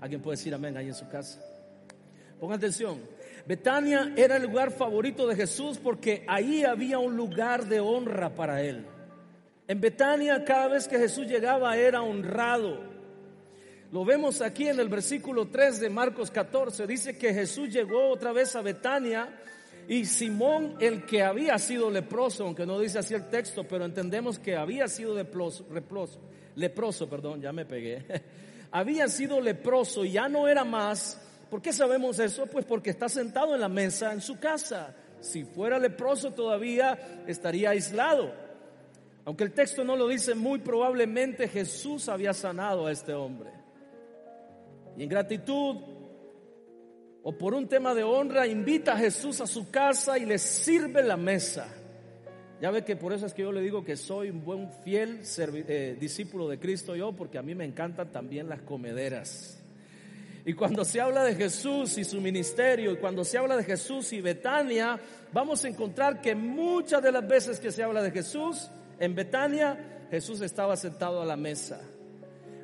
¿Alguien 0.00 0.22
puede 0.22 0.38
decir 0.38 0.54
amén 0.54 0.74
ahí 0.78 0.86
en 0.86 0.94
su 0.94 1.06
casa? 1.06 1.38
Ponga 2.40 2.56
atención. 2.56 2.98
Betania 3.46 4.14
era 4.16 4.38
el 4.38 4.44
lugar 4.44 4.70
favorito 4.70 5.26
de 5.26 5.36
Jesús 5.36 5.76
porque 5.76 6.24
ahí 6.26 6.64
había 6.64 6.98
un 6.98 7.14
lugar 7.14 7.66
de 7.66 7.78
honra 7.78 8.34
para 8.34 8.62
él. 8.62 8.86
En 9.68 9.82
Betania 9.82 10.46
cada 10.46 10.68
vez 10.68 10.88
que 10.88 10.96
Jesús 10.96 11.26
llegaba 11.26 11.76
era 11.76 12.00
honrado. 12.00 12.80
Lo 13.92 14.06
vemos 14.06 14.40
aquí 14.40 14.68
en 14.68 14.80
el 14.80 14.88
versículo 14.88 15.48
3 15.48 15.78
de 15.80 15.90
Marcos 15.90 16.30
14. 16.30 16.86
Dice 16.86 17.18
que 17.18 17.34
Jesús 17.34 17.68
llegó 17.68 18.08
otra 18.08 18.32
vez 18.32 18.56
a 18.56 18.62
Betania 18.62 19.28
y 19.86 20.06
Simón, 20.06 20.76
el 20.80 21.04
que 21.04 21.22
había 21.22 21.58
sido 21.58 21.90
leproso, 21.90 22.44
aunque 22.44 22.64
no 22.64 22.80
dice 22.80 22.98
así 22.98 23.12
el 23.12 23.28
texto, 23.28 23.64
pero 23.64 23.84
entendemos 23.84 24.38
que 24.38 24.56
había 24.56 24.88
sido 24.88 25.14
leproso, 25.14 25.66
leproso 26.56 27.08
perdón, 27.08 27.40
ya 27.40 27.52
me 27.52 27.64
pegué, 27.64 28.04
había 28.72 29.08
sido 29.08 29.40
leproso 29.40 30.04
y 30.04 30.12
ya 30.12 30.28
no 30.28 30.48
era 30.48 30.64
más, 30.64 31.22
¿Por 31.50 31.62
qué 31.62 31.72
sabemos 31.72 32.18
eso? 32.18 32.46
Pues 32.46 32.64
porque 32.64 32.90
está 32.90 33.08
sentado 33.08 33.54
en 33.54 33.60
la 33.60 33.68
mesa 33.68 34.12
en 34.12 34.20
su 34.20 34.38
casa. 34.38 34.94
Si 35.20 35.44
fuera 35.44 35.78
leproso 35.78 36.32
todavía 36.32 37.24
estaría 37.26 37.70
aislado. 37.70 38.32
Aunque 39.24 39.44
el 39.44 39.52
texto 39.52 39.84
no 39.84 39.96
lo 39.96 40.08
dice, 40.08 40.34
muy 40.34 40.58
probablemente 40.58 41.48
Jesús 41.48 42.08
había 42.08 42.32
sanado 42.32 42.86
a 42.86 42.92
este 42.92 43.12
hombre. 43.12 43.50
Y 44.96 45.04
en 45.04 45.08
gratitud 45.08 45.76
o 47.22 47.32
por 47.36 47.54
un 47.54 47.68
tema 47.68 47.94
de 47.94 48.04
honra 48.04 48.46
invita 48.46 48.94
a 48.94 48.98
Jesús 48.98 49.40
a 49.40 49.46
su 49.46 49.70
casa 49.70 50.18
y 50.18 50.26
le 50.26 50.38
sirve 50.38 51.02
la 51.02 51.16
mesa. 51.16 51.66
Ya 52.60 52.70
ve 52.70 52.84
que 52.84 52.96
por 52.96 53.12
eso 53.12 53.26
es 53.26 53.34
que 53.34 53.42
yo 53.42 53.52
le 53.52 53.60
digo 53.60 53.84
que 53.84 53.96
soy 53.96 54.30
un 54.30 54.42
buen 54.42 54.70
fiel 54.82 55.20
eh, 55.38 55.96
discípulo 56.00 56.48
de 56.48 56.58
Cristo 56.58 56.96
yo, 56.96 57.12
porque 57.12 57.36
a 57.36 57.42
mí 57.42 57.54
me 57.54 57.66
encantan 57.66 58.10
también 58.10 58.48
las 58.48 58.62
comederas. 58.62 59.62
Y 60.46 60.54
cuando 60.54 60.84
se 60.84 61.00
habla 61.00 61.24
de 61.24 61.34
Jesús 61.34 61.98
y 61.98 62.04
su 62.04 62.20
ministerio, 62.20 62.92
y 62.92 62.96
cuando 62.96 63.24
se 63.24 63.36
habla 63.36 63.56
de 63.56 63.64
Jesús 63.64 64.12
y 64.12 64.20
Betania, 64.20 64.98
vamos 65.32 65.64
a 65.64 65.68
encontrar 65.68 66.20
que 66.20 66.34
muchas 66.34 67.02
de 67.02 67.12
las 67.12 67.26
veces 67.26 67.60
que 67.60 67.72
se 67.72 67.82
habla 67.82 68.00
de 68.00 68.12
Jesús, 68.12 68.70
en 68.98 69.14
Betania, 69.14 70.06
Jesús 70.10 70.40
estaba 70.40 70.76
sentado 70.76 71.20
a 71.20 71.26
la 71.26 71.36
mesa. 71.36 71.80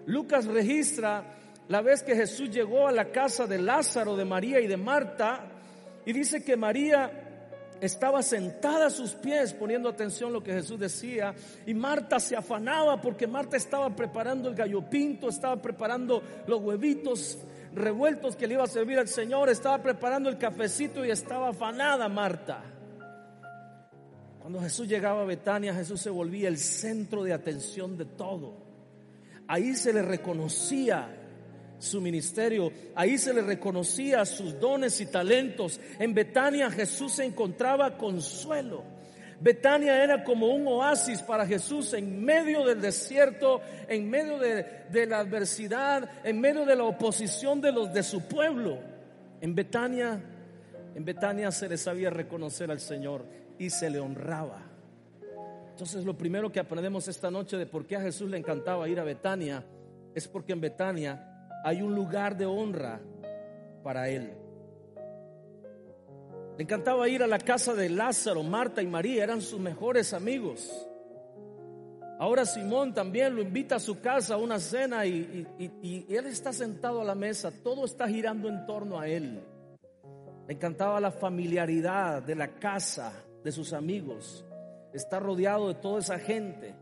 Lucas 0.07 0.47
registra 0.47 1.37
la 1.69 1.83
vez 1.83 2.03
que 2.03 2.15
Jesús 2.15 2.51
llegó 2.51 2.89
a 2.89 2.93
la 2.93 3.11
casa 3.11 3.47
de 3.47 3.59
Lázaro, 3.59 4.17
de 4.17 4.25
María 4.25 4.61
y 4.61 4.69
de 4.69 4.77
Marta, 4.77 5.51
y 6.07 6.13
dice 6.13 6.45
que 6.45 6.57
María 6.57 7.22
estaba 7.83 8.23
sentada 8.23 8.87
a 8.87 8.91
sus 8.91 9.11
pies 9.11 9.53
poniendo 9.53 9.89
atención 9.89 10.31
a 10.31 10.35
lo 10.35 10.43
que 10.43 10.53
Jesús 10.53 10.79
decía 10.79 11.35
y 11.67 11.75
Marta 11.75 12.21
se 12.21 12.37
afanaba 12.37 13.01
porque 13.01 13.27
Marta 13.27 13.57
estaba 13.57 13.91
preparando 13.91 14.49
el 14.49 14.55
gallo 14.55 14.89
pinto, 14.89 15.29
estaba 15.29 15.61
preparando 15.61 16.23
los 16.47 16.61
huevitos 16.63 17.39
revueltos 17.75 18.37
que 18.37 18.47
le 18.47 18.55
iba 18.55 18.63
a 18.63 18.69
servir 18.69 19.01
al 19.01 19.09
Señor, 19.09 19.49
estaba 19.49 19.83
preparando 19.83 20.29
el 20.29 20.39
cafecito 20.39 21.05
y 21.05 21.11
estaba 21.11 21.49
afanada 21.49 22.09
Marta. 22.09 22.63
Cuando 24.39 24.61
Jesús 24.61 24.87
llegaba 24.87 25.23
a 25.23 25.25
Betania, 25.25 25.75
Jesús 25.75 26.01
se 26.01 26.11
volvía 26.11 26.47
el 26.47 26.59
centro 26.59 27.25
de 27.25 27.33
atención 27.33 27.99
de 27.99 28.05
todo. 28.05 28.59
Ahí 29.49 29.75
se 29.75 29.93
le 29.93 30.03
reconocía 30.03 31.22
su 31.83 32.01
ministerio, 32.01 32.73
ahí 32.95 33.19
se 33.19 33.35
le 33.35 33.43
reconocía 33.43 34.25
sus 34.25 34.59
dones 34.61 35.01
y 35.01 35.07
talentos. 35.07 35.81
En 35.99 36.15
Betania 36.15 36.71
Jesús 36.71 37.15
se 37.15 37.25
encontraba 37.25 37.97
consuelo. 37.97 38.85
Betania 39.41 40.05
era 40.05 40.23
como 40.23 40.55
un 40.55 40.65
oasis 40.69 41.21
para 41.21 41.45
Jesús 41.45 41.93
en 41.95 42.25
medio 42.25 42.65
del 42.65 42.81
desierto, 42.81 43.61
en 43.89 44.09
medio 44.09 44.39
de, 44.39 45.07
la 45.07 45.19
adversidad, 45.19 46.09
en 46.23 46.41
medio 46.41 46.65
de 46.65 46.77
la 46.77 46.85
oposición 46.85 47.61
de 47.61 47.73
los 47.73 47.93
de 47.93 48.05
su 48.05 48.29
pueblo. 48.29 48.79
En 49.41 49.57
Betania, 49.57 50.23
en 50.95 51.05
Betania 51.05 51.51
se 51.51 51.69
le 51.69 51.77
sabía 51.77 52.11
reconocer 52.11 52.71
al 52.71 52.79
Señor 52.79 53.27
y 53.59 53.71
se 53.71 53.91
le 53.91 53.99
honraba. 53.99 54.63
Entonces 55.71 56.05
lo 56.05 56.17
primero 56.17 56.53
que 56.53 56.61
aprendemos 56.61 57.09
esta 57.09 57.29
noche 57.29 57.57
de 57.57 57.67
por 57.67 57.85
qué 57.85 57.97
a 57.97 58.01
Jesús 58.01 58.31
le 58.31 58.39
encantaba 58.39 58.89
ir 58.89 59.01
a 59.01 59.05
Betania 59.05 59.65
es 60.15 60.29
porque 60.29 60.53
en 60.53 60.61
Betania 60.61 61.32
hay 61.65 61.83
un 61.83 61.95
lugar 61.95 62.37
de 62.37 62.47
honra 62.47 63.01
para 63.83 64.09
él. 64.09 64.33
Le 66.57 66.65
encantaba 66.65 67.09
ir 67.09 67.23
a 67.23 67.27
la 67.27 67.39
casa 67.39 67.75
de 67.75 67.89
Lázaro, 67.89 68.43
Marta 68.43 68.83
y 68.83 68.87
María, 68.87 69.25
eran 69.25 69.41
sus 69.41 69.59
mejores 69.59 70.13
amigos. 70.13 70.89
Ahora 72.19 72.45
Simón 72.45 72.95
también 72.95 73.35
lo 73.35 73.43
invita 73.43 73.77
a 73.77 73.81
su 73.81 74.01
casa 74.01 74.35
a 74.35 74.37
una 74.37 74.61
cena 74.61 75.05
y, 75.07 75.47
él 76.09 76.27
está 76.27 76.53
sentado 76.53 77.01
a 77.01 77.05
la 77.05 77.15
mesa, 77.15 77.51
todo 77.65 77.85
está 77.85 78.07
girando 78.07 78.49
en 78.49 78.65
torno 78.67 79.01
a 79.01 79.09
él. 79.09 79.43
Le 80.47 80.55
encantaba 80.55 81.01
la 81.01 81.11
familiaridad 81.11 82.23
de 82.23 82.35
la 82.35 82.49
casa, 82.61 83.13
de 83.43 83.51
sus 83.51 83.73
amigos, 83.73 84.45
estar 84.93 85.21
rodeado 85.21 85.67
de 85.67 85.75
toda 85.75 85.99
esa 85.99 86.19
gente 86.19 86.77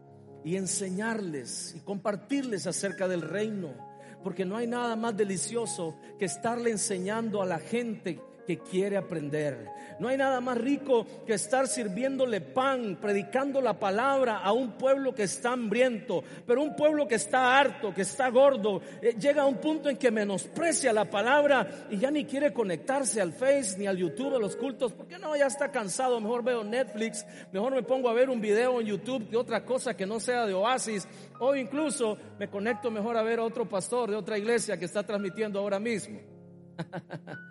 y 0.44 0.56
enseñarles 0.56 1.74
y 1.74 1.80
compartirles 1.80 2.66
acerca 2.66 3.08
del 3.08 3.22
reino, 3.22 3.70
porque 4.22 4.44
no 4.44 4.56
hay 4.56 4.66
nada 4.66 4.96
más 4.96 5.16
delicioso 5.16 5.96
que 6.18 6.26
estarle 6.26 6.70
enseñando 6.70 7.42
a 7.42 7.46
la 7.46 7.58
gente 7.58 8.20
que 8.50 8.58
quiere 8.58 8.96
aprender. 8.96 9.70
No 10.00 10.08
hay 10.08 10.16
nada 10.16 10.40
más 10.40 10.58
rico 10.58 11.06
que 11.24 11.34
estar 11.34 11.68
sirviéndole 11.68 12.40
pan, 12.40 12.98
predicando 13.00 13.60
la 13.60 13.78
palabra 13.78 14.38
a 14.38 14.50
un 14.50 14.72
pueblo 14.72 15.14
que 15.14 15.22
está 15.22 15.52
hambriento, 15.52 16.24
pero 16.44 16.62
un 16.62 16.74
pueblo 16.74 17.06
que 17.06 17.14
está 17.14 17.56
harto, 17.56 17.94
que 17.94 18.02
está 18.02 18.28
gordo, 18.28 18.82
eh, 19.00 19.14
llega 19.20 19.42
a 19.42 19.46
un 19.46 19.58
punto 19.58 19.88
en 19.88 19.96
que 19.96 20.10
menosprecia 20.10 20.92
la 20.92 21.04
palabra 21.04 21.86
y 21.90 21.98
ya 21.98 22.10
ni 22.10 22.24
quiere 22.24 22.52
conectarse 22.52 23.20
al 23.20 23.32
Face 23.32 23.78
ni 23.78 23.86
al 23.86 23.98
YouTube, 23.98 24.34
a 24.34 24.40
los 24.40 24.56
cultos, 24.56 24.92
porque 24.94 25.16
no, 25.16 25.36
ya 25.36 25.46
está 25.46 25.70
cansado, 25.70 26.20
mejor 26.20 26.42
veo 26.42 26.64
Netflix, 26.64 27.24
mejor 27.52 27.72
me 27.72 27.84
pongo 27.84 28.08
a 28.08 28.14
ver 28.14 28.30
un 28.30 28.40
video 28.40 28.80
en 28.80 28.88
YouTube 28.88 29.30
de 29.30 29.36
otra 29.36 29.64
cosa 29.64 29.96
que 29.96 30.06
no 30.06 30.18
sea 30.18 30.44
de 30.44 30.54
Oasis, 30.54 31.06
o 31.38 31.54
incluso 31.54 32.18
me 32.36 32.50
conecto 32.50 32.90
mejor 32.90 33.16
a 33.16 33.22
ver 33.22 33.38
a 33.38 33.44
otro 33.44 33.68
pastor 33.68 34.10
de 34.10 34.16
otra 34.16 34.36
iglesia 34.36 34.76
que 34.76 34.86
está 34.86 35.04
transmitiendo 35.04 35.60
ahora 35.60 35.78
mismo. 35.78 36.18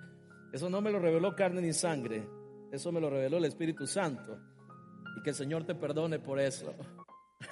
Eso 0.51 0.69
no 0.69 0.81
me 0.81 0.91
lo 0.91 0.99
reveló 0.99 1.35
carne 1.35 1.61
ni 1.61 1.73
sangre, 1.73 2.27
eso 2.71 2.91
me 2.91 2.99
lo 2.99 3.09
reveló 3.09 3.37
el 3.37 3.45
Espíritu 3.45 3.85
Santo. 3.85 4.39
Y 5.17 5.21
que 5.21 5.31
el 5.31 5.35
Señor 5.35 5.65
te 5.65 5.75
perdone 5.75 6.19
por 6.19 6.39
eso. 6.39 6.73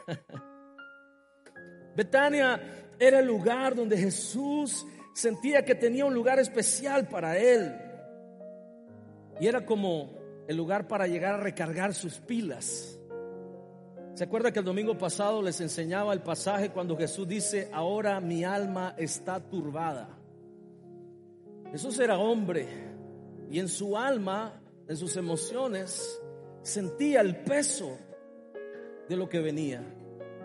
Betania 1.96 2.94
era 3.00 3.20
el 3.20 3.26
lugar 3.26 3.76
donde 3.76 3.98
Jesús 3.98 4.86
sentía 5.14 5.66
que 5.66 5.76
tenía 5.76 6.06
un 6.06 6.14
lugar 6.14 6.40
especial 6.40 7.08
para 7.08 7.38
él. 7.38 7.76
Y 9.40 9.48
era 9.48 9.66
como 9.66 10.16
el 10.48 10.56
lugar 10.56 10.88
para 10.88 11.08
llegar 11.08 11.36
a 11.36 11.44
recargar 11.44 11.94
sus 11.94 12.20
pilas. 12.20 13.00
¿Se 14.14 14.24
acuerda 14.24 14.52
que 14.52 14.60
el 14.60 14.66
domingo 14.66 14.98
pasado 14.98 15.44
les 15.44 15.62
enseñaba 15.62 16.14
el 16.14 16.22
pasaje 16.22 16.72
cuando 16.72 16.98
Jesús 16.98 17.28
dice, 17.28 17.70
ahora 17.72 18.20
mi 18.20 18.44
alma 18.44 18.96
está 18.98 19.40
turbada? 19.40 20.10
Jesús 21.72 22.00
era 22.00 22.18
hombre 22.18 22.87
y 23.50 23.60
en 23.60 23.68
su 23.68 23.98
alma, 23.98 24.62
en 24.88 24.98
sus 24.98 25.16
emociones, 25.16 26.20
sentía 26.62 27.22
el 27.22 27.44
peso 27.44 27.98
de 29.08 29.16
lo 29.16 29.30
que 29.30 29.40
venía. 29.40 29.84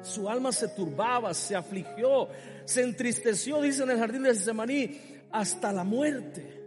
Su 0.02 0.28
alma 0.28 0.52
se 0.52 0.68
turbaba, 0.68 1.32
se 1.34 1.54
afligió, 1.54 2.28
se 2.64 2.82
entristeció, 2.82 3.60
dice 3.60 3.82
en 3.84 3.90
el 3.90 3.98
jardín 3.98 4.22
de 4.24 4.34
Semaní, 4.34 5.00
hasta 5.30 5.72
la 5.72 5.84
muerte. 5.84 6.61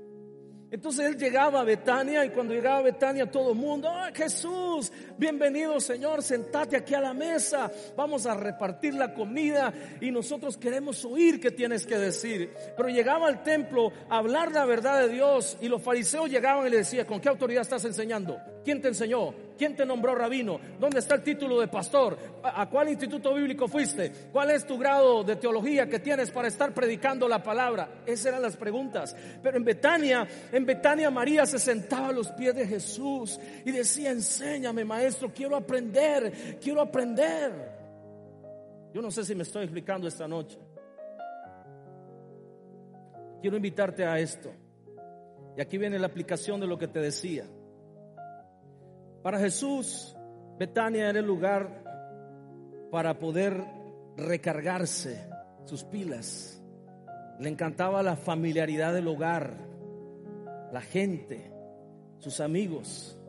Entonces 0.75 1.05
él 1.05 1.17
llegaba 1.17 1.61
a 1.61 1.63
Betania 1.63 2.25
y 2.25 2.31
cuando 2.31 2.53
llegaba 2.53 2.79
a 2.79 2.81
Betania 2.81 3.31
todo 3.31 3.51
el 3.53 3.57
mundo, 3.57 3.89
¡Oh, 3.89 4.13
Jesús! 4.13 4.91
Bienvenido 5.17 5.79
Señor, 5.79 6.21
sentate 6.21 6.75
aquí 6.75 6.93
a 6.93 6.99
la 6.99 7.13
mesa, 7.13 7.71
vamos 7.95 8.25
a 8.25 8.33
repartir 8.33 8.93
la 8.93 9.13
comida 9.13 9.73
y 10.01 10.11
nosotros 10.11 10.57
queremos 10.57 11.05
oír 11.05 11.39
qué 11.39 11.49
tienes 11.49 11.87
que 11.87 11.97
decir. 11.97 12.51
Pero 12.75 12.89
llegaba 12.89 13.29
al 13.29 13.41
templo 13.41 13.93
a 14.09 14.17
hablar 14.17 14.51
la 14.51 14.65
verdad 14.65 14.99
de 14.99 15.13
Dios 15.13 15.57
y 15.61 15.69
los 15.69 15.81
fariseos 15.81 16.29
llegaban 16.29 16.67
y 16.67 16.71
le 16.71 16.79
decían, 16.79 17.05
¿con 17.05 17.21
qué 17.21 17.29
autoridad 17.29 17.61
estás 17.61 17.85
enseñando? 17.85 18.37
¿Quién 18.65 18.81
te 18.81 18.89
enseñó? 18.89 19.33
¿Quién 19.57 19.75
te 19.75 19.85
nombró 19.85 20.15
rabino? 20.15 20.59
¿Dónde 20.79 20.99
está 20.99 21.15
el 21.15 21.23
título 21.23 21.59
de 21.59 21.67
pastor? 21.67 22.17
¿A 22.43 22.69
cuál 22.69 22.89
instituto 22.89 23.33
bíblico 23.33 23.67
fuiste? 23.67 24.11
¿Cuál 24.31 24.51
es 24.51 24.65
tu 24.65 24.77
grado 24.77 25.23
de 25.23 25.35
teología 25.37 25.87
que 25.87 25.99
tienes 25.99 26.31
para 26.31 26.47
estar 26.47 26.73
predicando 26.73 27.27
la 27.27 27.41
palabra? 27.41 28.01
Esas 28.05 28.27
eran 28.27 28.41
las 28.41 28.57
preguntas. 28.57 29.15
Pero 29.41 29.57
en 29.57 29.63
Betania, 29.63 30.27
en 30.51 30.65
Betania 30.65 31.09
María 31.09 31.45
se 31.45 31.59
sentaba 31.59 32.09
a 32.09 32.13
los 32.13 32.29
pies 32.31 32.55
de 32.55 32.67
Jesús 32.67 33.39
y 33.65 33.71
decía, 33.71 34.11
enséñame 34.11 34.83
maestro, 34.83 35.31
quiero 35.33 35.55
aprender, 35.55 36.57
quiero 36.61 36.81
aprender. 36.81 37.75
Yo 38.93 39.01
no 39.01 39.11
sé 39.11 39.23
si 39.23 39.35
me 39.35 39.43
estoy 39.43 39.63
explicando 39.63 40.07
esta 40.07 40.27
noche. 40.27 40.57
Quiero 43.41 43.57
invitarte 43.57 44.05
a 44.05 44.19
esto. 44.19 44.51
Y 45.57 45.61
aquí 45.61 45.77
viene 45.77 45.99
la 45.99 46.07
aplicación 46.07 46.59
de 46.59 46.67
lo 46.67 46.77
que 46.77 46.87
te 46.87 46.99
decía. 46.99 47.45
Para 49.25 49.39
Jesús, 49.39 50.15
Betania 50.59 51.09
era 51.09 51.17
el 51.17 51.25
lugar 51.25 51.67
para 52.91 53.17
poder 53.17 53.59
recargarse 54.15 55.27
sus 55.63 55.83
pilas. 55.83 56.61
Le 57.39 57.49
encantaba 57.49 58.03
la 58.03 58.17
familiaridad 58.17 58.93
del 58.93 59.07
hogar, 59.07 59.57
la 60.71 60.81
gente, 60.81 61.51
sus 62.19 62.39
amigos, 62.39 63.19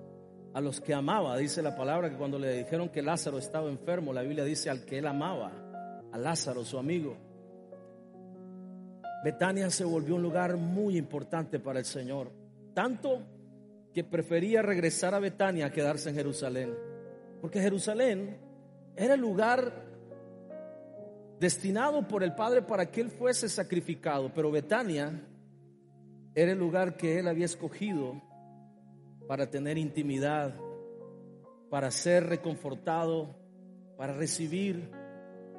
a 0.53 0.61
los 0.61 0.83
que 0.83 0.93
amaba. 0.93 1.35
Dice 1.39 1.63
la 1.63 1.75
palabra 1.75 2.11
que 2.11 2.19
cuando 2.19 2.39
le 2.39 2.59
dijeron 2.59 2.91
que 2.91 3.01
Lázaro 3.01 3.39
estaba 3.39 3.71
enfermo, 3.71 4.13
la 4.13 4.21
Biblia 4.21 4.45
dice 4.45 4.69
al 4.69 4.85
que 4.85 4.99
él 4.99 5.07
amaba, 5.07 5.51
a 6.13 6.19
Lázaro, 6.19 6.63
su 6.63 6.79
amigo. 6.79 7.17
Betania 9.25 9.71
se 9.71 9.87
volvió 9.87 10.17
un 10.17 10.23
lugar 10.23 10.59
muy 10.59 10.99
importante 10.99 11.59
para 11.59 11.79
el 11.79 11.87
Señor. 11.87 12.31
Tanto 12.75 13.36
que 13.97 14.05
prefería 14.05 14.61
regresar 14.61 15.15
a 15.15 15.19
Betania 15.19 15.65
a 15.65 15.73
quedarse 15.73 16.11
en 16.11 16.17
Jerusalén. 16.17 16.75
Porque 17.41 17.63
Jerusalén 17.63 18.37
era 18.95 19.15
el 19.15 19.21
lugar 19.23 19.73
destinado 21.41 22.07
por 22.07 22.23
el 22.23 22.35
Padre 22.35 22.61
para 22.61 22.91
que 22.91 23.01
Él 23.01 23.09
fuese 23.09 23.49
sacrificado. 23.49 24.31
Pero 24.35 24.51
Betania 24.51 25.27
era 26.35 26.53
el 26.53 26.59
lugar 26.59 26.99
que 26.99 27.19
Él 27.19 27.27
había 27.27 27.47
escogido 27.47 28.21
para 29.27 29.49
tener 29.49 29.79
intimidad, 29.79 30.55
para 31.71 31.91
ser 31.91 32.27
reconfortado, 32.27 33.35
para 33.97 34.13
recibir 34.13 34.91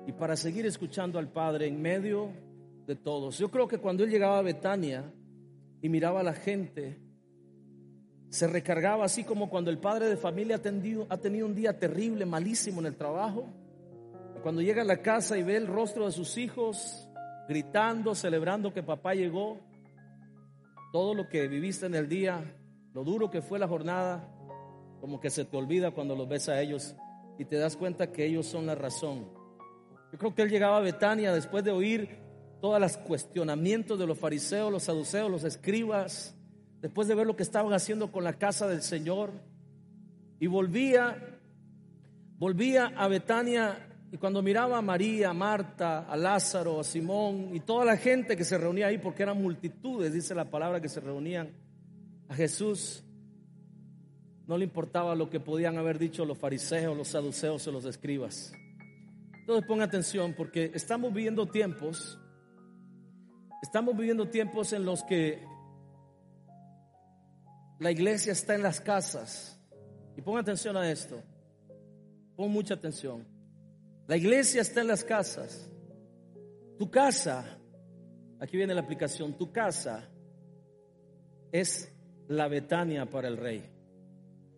y 0.05 0.11
para 0.11 0.35
seguir 0.35 0.67
escuchando 0.67 1.17
al 1.17 1.31
Padre 1.31 1.65
en 1.65 1.81
medio 1.81 2.33
de 2.85 2.95
todos. 2.95 3.39
Yo 3.39 3.49
creo 3.49 3.67
que 3.67 3.79
cuando 3.79 4.03
Él 4.03 4.11
llegaba 4.11 4.37
a 4.37 4.43
Betania 4.43 5.11
y 5.81 5.89
miraba 5.89 6.19
a 6.19 6.23
la 6.23 6.33
gente, 6.33 7.06
se 8.29 8.47
recargaba 8.47 9.05
así 9.05 9.23
como 9.23 9.49
cuando 9.49 9.71
el 9.71 9.77
padre 9.77 10.07
de 10.09 10.17
familia 10.17 10.57
ha 10.57 10.61
tenido, 10.61 11.07
ha 11.09 11.17
tenido 11.17 11.45
un 11.45 11.55
día 11.55 11.77
terrible, 11.79 12.25
malísimo 12.25 12.81
en 12.81 12.87
el 12.87 12.95
trabajo. 12.95 13.45
Cuando 14.43 14.61
llega 14.61 14.81
a 14.81 14.85
la 14.85 15.01
casa 15.01 15.37
y 15.37 15.43
ve 15.43 15.57
el 15.57 15.67
rostro 15.67 16.05
de 16.05 16.11
sus 16.11 16.37
hijos 16.37 17.07
gritando, 17.47 18.13
celebrando 18.13 18.73
que 18.73 18.83
papá 18.83 19.13
llegó, 19.13 19.59
todo 20.91 21.13
lo 21.13 21.29
que 21.29 21.47
viviste 21.47 21.85
en 21.85 21.95
el 21.95 22.07
día, 22.07 22.55
lo 22.93 23.03
duro 23.03 23.29
que 23.29 23.41
fue 23.41 23.59
la 23.59 23.67
jornada, 23.67 24.29
como 24.99 25.19
que 25.19 25.29
se 25.29 25.45
te 25.45 25.55
olvida 25.55 25.91
cuando 25.91 26.15
los 26.15 26.27
ves 26.27 26.49
a 26.49 26.61
ellos 26.61 26.95
y 27.37 27.45
te 27.45 27.57
das 27.57 27.77
cuenta 27.77 28.11
que 28.11 28.25
ellos 28.25 28.45
son 28.45 28.65
la 28.65 28.75
razón. 28.75 29.29
Yo 30.11 30.17
creo 30.17 30.33
que 30.33 30.41
él 30.41 30.49
llegaba 30.49 30.77
a 30.77 30.81
Betania 30.81 31.33
después 31.33 31.63
de 31.63 31.71
oír 31.71 32.19
todos 32.61 32.79
los 32.79 32.97
cuestionamientos 32.97 33.99
de 33.99 34.07
los 34.07 34.17
fariseos, 34.17 34.71
los 34.71 34.83
saduceos, 34.83 35.29
los 35.29 35.43
escribas, 35.43 36.36
después 36.81 37.07
de 37.07 37.15
ver 37.15 37.27
lo 37.27 37.35
que 37.35 37.43
estaban 37.43 37.73
haciendo 37.73 38.11
con 38.11 38.23
la 38.23 38.33
casa 38.33 38.67
del 38.67 38.81
Señor, 38.81 39.31
y 40.39 40.47
volvía, 40.47 41.39
volvía 42.37 42.93
a 42.95 43.07
Betania 43.07 43.87
y 44.11 44.17
cuando 44.17 44.41
miraba 44.41 44.77
a 44.77 44.81
María, 44.81 45.31
a 45.31 45.33
Marta, 45.33 46.05
a 46.07 46.15
Lázaro, 46.15 46.79
a 46.79 46.83
Simón 46.83 47.49
y 47.53 47.59
toda 47.59 47.83
la 47.83 47.97
gente 47.97 48.37
que 48.37 48.43
se 48.43 48.57
reunía 48.57 48.87
ahí, 48.87 48.99
porque 48.99 49.23
eran 49.23 49.41
multitudes, 49.41 50.13
dice 50.13 50.33
la 50.35 50.45
palabra, 50.45 50.79
que 50.79 50.89
se 50.89 50.99
reunían 50.99 51.51
a 52.29 52.35
Jesús, 52.35 53.03
no 54.45 54.57
le 54.57 54.63
importaba 54.63 55.15
lo 55.15 55.29
que 55.29 55.39
podían 55.39 55.77
haber 55.77 55.99
dicho 55.99 56.23
los 56.23 56.37
fariseos, 56.37 56.95
los 56.95 57.09
saduceos 57.09 57.67
o 57.67 57.71
los 57.71 57.85
escribas. 57.85 58.53
Entonces 59.41 59.65
ponga 59.67 59.85
atención 59.85 60.33
porque 60.37 60.71
estamos 60.73 61.13
viviendo 61.13 61.47
tiempos, 61.47 62.19
estamos 63.61 63.97
viviendo 63.97 64.29
tiempos 64.29 64.71
en 64.71 64.85
los 64.85 65.03
que 65.03 65.43
la 67.79 67.91
iglesia 67.91 68.31
está 68.31 68.55
en 68.55 68.63
las 68.63 68.81
casas. 68.81 69.59
Y 70.15 70.21
ponga 70.21 70.41
atención 70.41 70.75
a 70.77 70.89
esto. 70.89 71.21
Pon 72.35 72.51
mucha 72.51 72.73
atención. 72.73 73.25
La 74.07 74.17
iglesia 74.17 74.61
está 74.61 74.81
en 74.81 74.87
las 74.87 75.03
casas. 75.03 75.69
Tu 76.77 76.89
casa, 76.89 77.57
aquí 78.39 78.57
viene 78.57 78.73
la 78.73 78.81
aplicación, 78.81 79.33
tu 79.33 79.51
casa 79.51 80.07
es 81.51 81.91
la 82.27 82.47
Betania 82.47 83.05
para 83.07 83.27
el 83.27 83.37
rey 83.37 83.63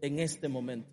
en 0.02 0.20
este 0.20 0.48
momento. 0.48 0.90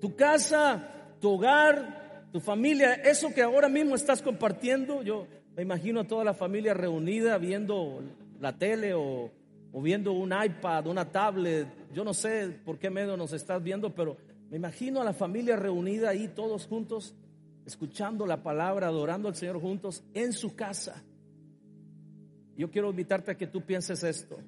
Tu 0.00 0.16
casa, 0.16 1.16
tu 1.20 1.30
hogar, 1.30 2.28
tu 2.32 2.40
familia, 2.40 2.94
eso 2.94 3.32
que 3.34 3.42
ahora 3.42 3.68
mismo 3.68 3.94
estás 3.94 4.22
compartiendo, 4.22 5.02
yo 5.02 5.26
me 5.54 5.62
imagino 5.62 6.00
a 6.00 6.06
toda 6.06 6.24
la 6.24 6.34
familia 6.34 6.74
reunida 6.74 7.36
viendo 7.38 8.02
la 8.40 8.56
tele 8.56 8.94
o 8.94 9.30
o 9.72 9.80
viendo 9.80 10.12
un 10.12 10.32
iPad, 10.32 10.86
una 10.86 11.10
tablet, 11.10 11.68
yo 11.92 12.04
no 12.04 12.12
sé 12.14 12.60
por 12.64 12.78
qué 12.78 12.90
medio 12.90 13.16
nos 13.16 13.32
estás 13.32 13.62
viendo, 13.62 13.94
pero 13.94 14.16
me 14.50 14.56
imagino 14.56 15.00
a 15.00 15.04
la 15.04 15.12
familia 15.12 15.56
reunida 15.56 16.10
ahí 16.10 16.28
todos 16.28 16.66
juntos, 16.66 17.14
escuchando 17.64 18.26
la 18.26 18.42
palabra, 18.42 18.88
adorando 18.88 19.28
al 19.28 19.36
Señor 19.36 19.60
juntos 19.60 20.02
en 20.12 20.32
su 20.32 20.56
casa. 20.56 21.02
Yo 22.56 22.70
quiero 22.70 22.90
invitarte 22.90 23.30
a 23.30 23.36
que 23.36 23.46
tú 23.46 23.62
pienses 23.62 24.02
esto 24.02 24.38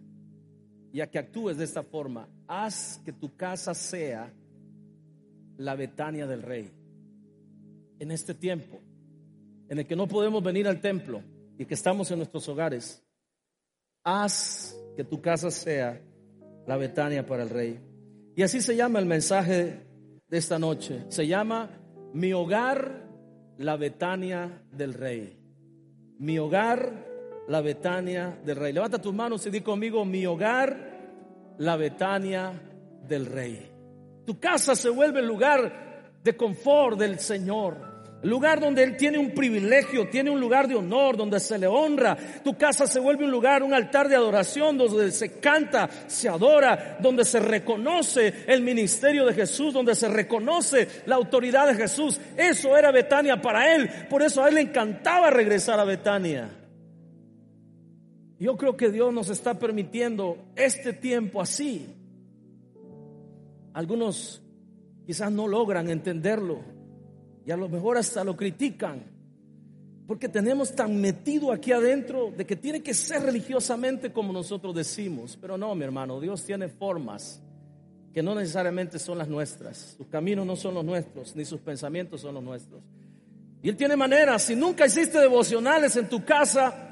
y 0.93 1.01
a 1.01 1.11
que 1.11 1.19
actúes 1.19 1.57
de 1.57 1.65
esta 1.65 1.83
forma. 1.83 2.29
Haz 2.47 3.01
que 3.05 3.13
tu 3.13 3.37
casa 3.37 3.75
sea 3.75 4.33
la 5.57 5.75
Betania 5.77 6.27
del 6.27 6.43
Rey. 6.43 6.71
En 7.99 8.11
este 8.11 8.35
tiempo, 8.35 8.81
en 9.69 9.79
el 9.79 9.87
que 9.87 9.97
no 9.97 10.09
podemos 10.09 10.43
venir 10.43 10.67
al 10.67 10.81
templo 10.81 11.23
y 11.57 11.65
que 11.65 11.75
estamos 11.75 12.11
en 12.11 12.19
nuestros 12.19 12.49
hogares, 12.49 13.03
haz 14.03 14.77
que 14.97 15.05
tu 15.05 15.21
casa 15.21 15.51
sea 15.51 16.01
la 16.67 16.77
Betania 16.77 17.27
para 17.27 17.43
el 17.43 17.51
Rey. 17.51 17.81
Y 18.35 18.43
así 18.43 18.61
se 18.61 18.77
llama 18.77 18.99
el 18.99 19.07
mensaje 19.07 19.87
de 20.29 20.39
esta 20.39 20.59
noche. 20.59 21.05
Se 21.09 21.27
llama 21.27 21.71
Mi 22.13 22.33
hogar, 22.33 23.09
la 23.59 23.77
Betania 23.77 24.63
del 24.71 24.95
Rey. 24.95 25.39
Mi 26.19 26.39
hogar, 26.39 27.07
la 27.49 27.61
Betania 27.61 28.39
del 28.45 28.57
Rey. 28.57 28.73
Levanta 28.73 29.01
tus 29.01 29.15
manos 29.15 29.47
y 29.47 29.51
di 29.51 29.61
conmigo, 29.61 30.05
mi 30.05 30.25
hogar, 30.27 31.55
la 31.59 31.77
Betania 31.77 32.53
del 33.07 33.27
Rey. 33.27 33.71
Tu 34.25 34.39
casa 34.39 34.75
se 34.75 34.89
vuelve 34.89 35.21
el 35.21 35.27
lugar 35.27 36.21
de 36.23 36.37
confort 36.37 36.99
del 36.99 37.19
Señor 37.19 37.92
lugar 38.23 38.61
donde 38.61 38.83
Él 38.83 38.97
tiene 38.97 39.19
un 39.19 39.33
privilegio, 39.33 40.09
tiene 40.09 40.31
un 40.31 40.41
lugar 40.41 40.69
de 40.69 40.75
honor, 40.75 41.17
donde 41.17 41.41
se 41.41 41.59
le 41.59 41.67
honra. 41.67 42.17
Tu 42.43 42.57
casa 42.57 42.87
se 42.87 43.01
vuelve 43.01 43.25
un 43.25 43.31
lugar, 43.31 43.63
un 43.63 43.75
altar 43.75 44.09
de 44.09 44.17
adoración, 44.17 44.79
donde 44.79 45.11
se 45.11 45.41
canta, 45.41 45.89
se 46.07 46.29
adora, 46.29 46.99
donde 47.01 47.25
se 47.25 47.41
reconoce 47.41 48.45
el 48.47 48.63
ministerio 48.63 49.27
de 49.27 49.35
Jesús, 49.35 49.75
donde 49.75 49.95
se 49.95 50.09
reconoce 50.09 50.89
la 51.07 51.17
autoridad 51.17 51.67
de 51.67 51.75
Jesús. 51.75 52.21
Eso 52.37 52.77
era 52.77 52.91
Betania 52.91 53.41
para 53.41 53.75
Él. 53.75 53.91
Por 54.09 54.23
eso 54.23 54.43
a 54.43 54.49
Él 54.49 54.55
le 54.57 54.61
encantaba 54.63 55.31
regresar 55.31 55.81
a 55.81 55.85
Betania. 55.85 56.51
Yo 58.39 58.57
creo 58.57 58.77
que 58.77 58.91
Dios 58.91 59.13
nos 59.13 59.29
está 59.29 59.59
permitiendo 59.59 60.37
este 60.57 60.93
tiempo 60.93 61.41
así. 61.41 61.87
Algunos 63.73 64.43
quizás 65.07 65.31
no 65.31 65.47
logran 65.47 65.89
entenderlo 65.89 66.72
y 67.45 67.51
a 67.51 67.57
lo 67.57 67.69
mejor 67.69 67.97
hasta 67.97 68.25
lo 68.25 68.37
critican. 68.37 69.03
Porque 70.07 70.29
tenemos 70.29 70.75
tan 70.75 71.01
metido 71.01 71.53
aquí 71.53 71.73
adentro 71.73 72.33
de 72.37 72.45
que 72.45 72.57
tiene 72.57 72.83
que 72.83 72.93
ser 72.93 73.23
religiosamente 73.23 74.13
como 74.13 74.33
nosotros 74.33 74.75
decimos. 74.75 75.39
Pero 75.41 75.57
no, 75.57 75.75
mi 75.75 75.85
hermano, 75.85 76.21
Dios 76.21 76.45
tiene 76.45 76.69
formas 76.69 77.41
que 78.13 78.23
no 78.23 78.35
necesariamente 78.35 78.99
son 78.99 79.19
las 79.19 79.29
nuestras. 79.29 79.95
Sus 79.97 80.07
caminos 80.09 80.45
no 80.45 80.57
son 80.57 80.75
los 80.75 80.85
nuestros, 80.85 81.35
ni 81.35 81.45
sus 81.45 81.61
pensamientos 81.61 82.21
son 82.21 82.35
los 82.35 82.43
nuestros. 82.43 82.83
Y 83.63 83.69
Él 83.69 83.77
tiene 83.77 83.97
maneras. 83.97 84.43
Si 84.43 84.57
nunca 84.57 84.87
hiciste 84.87 85.19
devocionales 85.19 85.97
en 85.97 86.09
tu 86.09 86.25
casa, 86.25 86.89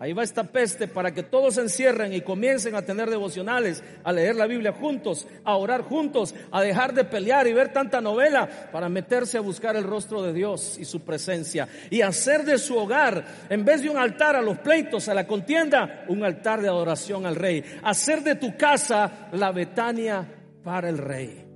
ahí 0.00 0.14
va 0.14 0.22
esta 0.22 0.44
peste 0.44 0.88
para 0.88 1.12
que 1.12 1.22
todos 1.22 1.54
se 1.54 1.60
encierren 1.60 2.14
y 2.14 2.22
comiencen 2.22 2.74
a 2.74 2.82
tener 2.82 3.10
devocionales, 3.10 3.84
a 4.02 4.12
leer 4.12 4.34
la 4.34 4.46
Biblia 4.46 4.72
juntos, 4.72 5.28
a 5.44 5.54
orar 5.56 5.82
juntos, 5.82 6.34
a 6.50 6.62
dejar 6.62 6.94
de 6.94 7.04
pelear 7.04 7.46
y 7.46 7.52
ver 7.52 7.70
tanta 7.70 8.00
novela 8.00 8.48
para 8.72 8.88
meterse 8.88 9.36
a 9.36 9.42
buscar 9.42 9.76
el 9.76 9.84
rostro 9.84 10.22
de 10.22 10.32
Dios 10.32 10.78
y 10.78 10.86
su 10.86 11.00
presencia. 11.02 11.68
Y 11.90 12.00
hacer 12.00 12.44
de 12.46 12.56
su 12.56 12.78
hogar, 12.78 13.46
en 13.50 13.62
vez 13.62 13.82
de 13.82 13.90
un 13.90 13.98
altar 13.98 14.36
a 14.36 14.42
los 14.42 14.58
pleitos, 14.58 15.06
a 15.10 15.14
la 15.14 15.26
contienda, 15.26 16.06
un 16.08 16.24
altar 16.24 16.62
de 16.62 16.68
adoración 16.68 17.26
al 17.26 17.36
Rey. 17.36 17.62
Hacer 17.82 18.22
de 18.22 18.36
tu 18.36 18.56
casa 18.56 19.28
la 19.32 19.52
Betania 19.52 20.26
para 20.64 20.88
el 20.88 20.96
Rey. 20.96 21.46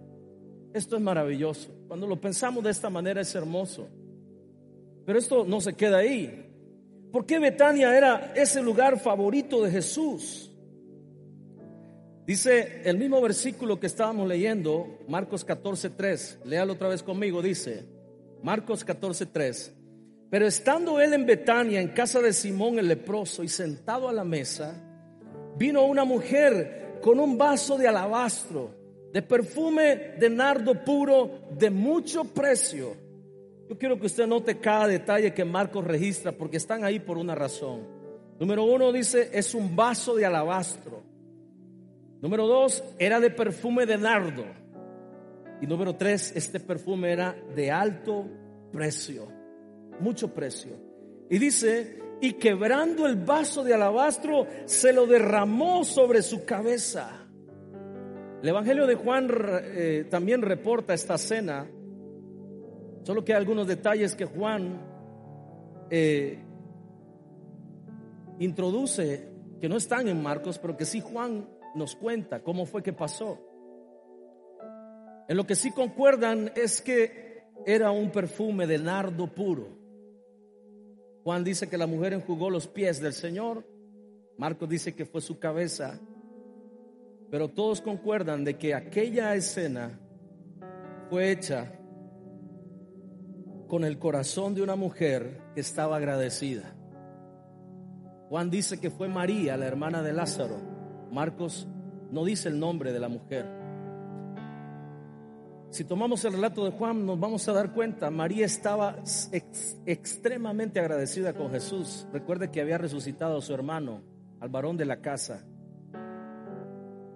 Esto 0.75 0.97
es 0.97 1.03
maravilloso. 1.03 1.75
Cuando 1.89 2.07
lo 2.07 2.21
pensamos 2.21 2.63
de 2.63 2.71
esta 2.71 2.91
manera 2.91 3.23
es 3.23 3.35
hermoso. 3.35 3.89
Pero 5.07 5.19
esto 5.19 5.47
no 5.47 5.63
se 5.63 5.73
queda 5.73 5.99
ahí. 5.99 6.44
¿Por 7.15 7.27
qué 7.27 7.39
Betania 7.39 7.97
era 7.97 8.33
ese 8.35 8.61
lugar 8.61 8.99
favorito 8.99 9.63
de 9.63 9.71
Jesús? 9.71 10.51
Dice 12.27 12.83
el 12.85 12.99
mismo 12.99 13.21
versículo 13.21 13.79
que 13.79 13.87
estábamos 13.87 14.27
leyendo, 14.27 14.99
Marcos 15.07 15.47
14:3. 15.47 16.41
Léalo 16.45 16.73
otra 16.73 16.89
vez 16.89 17.05
conmigo, 17.05 17.41
dice 17.41 17.85
Marcos 18.43 18.85
14:3. 18.85 19.73
Pero 20.29 20.45
estando 20.45 21.01
él 21.01 21.13
en 21.13 21.25
Betania, 21.25 21.81
en 21.81 21.91
casa 21.91 22.21
de 22.21 22.33
Simón 22.33 22.81
el 22.81 22.89
leproso, 22.89 23.45
y 23.45 23.49
sentado 23.49 24.09
a 24.09 24.13
la 24.13 24.25
mesa, 24.25 24.75
vino 25.57 25.85
una 25.85 26.05
mujer 26.05 26.99
con 27.01 27.21
un 27.21 27.39
vaso 27.39 27.79
de 27.79 27.87
alabastro, 27.87 28.75
de 29.13 29.23
perfume 29.23 30.17
de 30.19 30.31
nardo 30.31 30.85
puro, 30.85 31.47
de 31.57 31.71
mucho 31.71 32.25
precio 32.25 33.04
yo 33.69 33.79
quiero 33.79 33.99
que 33.99 34.07
usted 34.07 34.27
note 34.27 34.59
cada 34.59 34.87
detalle 34.87 35.33
que 35.33 35.45
Marcos 35.45 35.85
registra 35.85 36.33
porque 36.33 36.59
están 36.59 36.85
ahí 36.85 37.01
por 37.01 37.17
una 37.17 37.35
razón. 37.35 37.87
Número 38.39 38.65
uno 38.65 38.93
dice, 38.93 39.31
es 39.33 39.55
un 39.55 39.75
vaso 39.75 40.15
de 40.15 40.27
alabastro. 40.27 41.03
Número 42.21 42.47
dos, 42.47 42.83
era 42.99 43.21
de 43.21 43.31
perfume 43.31 43.87
de 43.87 43.97
nardo. 43.97 44.45
Y 45.61 45.67
número 45.67 45.95
tres, 45.95 46.33
este 46.35 46.61
perfume 46.61 47.13
era 47.13 47.35
de 47.55 47.71
alto 47.71 48.27
precio, 48.73 49.29
mucho 50.01 50.35
precio. 50.35 50.73
Y 51.31 51.39
dice, 51.39 51.99
y 52.21 52.35
quebrando 52.35 53.07
el 53.07 53.17
vaso 53.17 53.65
de 53.65 53.75
alabastro, 53.75 54.47
se 54.67 54.93
lo 54.93 55.07
derramó 55.07 55.85
sobre 55.85 56.23
su 56.23 56.45
cabeza. 56.45 57.27
El 58.43 58.49
Evangelio 58.49 58.87
de 58.87 58.95
Juan 58.95 59.29
eh, 59.33 60.07
también 60.11 60.43
reporta 60.43 60.93
esta 60.93 61.17
cena 61.17 61.67
Solo 63.05 63.23
que 63.23 63.35
hay 63.35 63.39
algunos 63.39 63.67
detalles 63.67 64.17
que 64.17 64.25
Juan 64.25 64.81
eh, 65.91 66.39
introduce 68.39 69.29
que 69.61 69.69
no 69.69 69.77
están 69.77 70.09
en 70.09 70.23
Marcos, 70.23 70.59
pero 70.59 70.75
que 70.77 70.87
sí 70.87 71.01
Juan 71.01 71.47
nos 71.75 71.95
cuenta 71.97 72.43
cómo 72.43 72.65
fue 72.65 72.83
que 72.83 72.95
pasó. 72.95 73.39
En 75.29 75.37
lo 75.37 75.47
que 75.47 75.55
sí 75.55 75.71
concuerdan 75.71 76.51
es 76.57 76.81
que 76.81 77.45
era 77.67 77.91
un 77.91 78.11
perfume 78.11 78.67
de 78.67 78.79
nardo 78.79 79.27
puro. 79.27 79.69
Juan 81.25 81.45
dice 81.45 81.69
que 81.69 81.79
la 81.79 81.87
mujer 81.87 82.15
enjugó 82.15 82.49
los 82.49 82.69
pies 82.69 83.01
del 83.01 83.13
Señor. 83.13 83.67
Marcos 84.39 84.69
dice 84.69 84.95
que 84.95 85.05
fue 85.05 85.21
su 85.21 85.39
cabeza. 85.39 86.01
Pero 87.31 87.49
todos 87.49 87.83
concuerdan 87.83 88.45
de 88.45 88.57
que 88.57 88.75
aquella 88.75 89.35
escena 89.35 90.01
fue 91.11 91.31
hecha 91.31 91.81
con 93.67 93.85
el 93.85 93.99
corazón 93.99 94.55
de 94.55 94.63
una 94.63 94.77
mujer 94.77 95.41
que 95.55 95.61
estaba 95.61 95.97
agradecida. 95.97 96.75
Juan 98.29 98.51
dice 98.51 98.81
que 98.81 98.91
fue 98.91 99.09
María, 99.09 99.57
la 99.57 99.67
hermana 99.67 100.03
de 100.03 100.13
Lázaro. 100.13 100.57
Marcos 101.11 101.69
no 102.11 102.25
dice 102.25 102.49
el 102.49 102.59
nombre 102.59 102.93
de 102.93 103.01
la 103.01 103.09
mujer. 103.09 103.47
Si 105.71 105.85
tomamos 105.85 106.25
el 106.25 106.35
relato 106.35 106.65
de 106.65 106.71
Juan, 106.71 107.05
nos 107.05 107.19
vamos 107.19 107.49
a 107.49 107.53
dar 107.53 107.73
cuenta, 107.73 108.09
María 108.11 108.47
estaba 108.47 108.97
extremadamente 109.87 110.79
agradecida 110.79 111.35
con 111.35 111.51
Jesús. 111.51 112.07
Recuerde 112.13 112.51
que 112.51 112.61
había 112.61 112.79
resucitado 112.79 113.39
a 113.39 113.43
su 113.43 113.53
hermano, 113.53 114.03
al 114.41 114.51
varón 114.51 114.77
de 114.77 114.85
la 114.85 115.01
casa. 115.01 115.45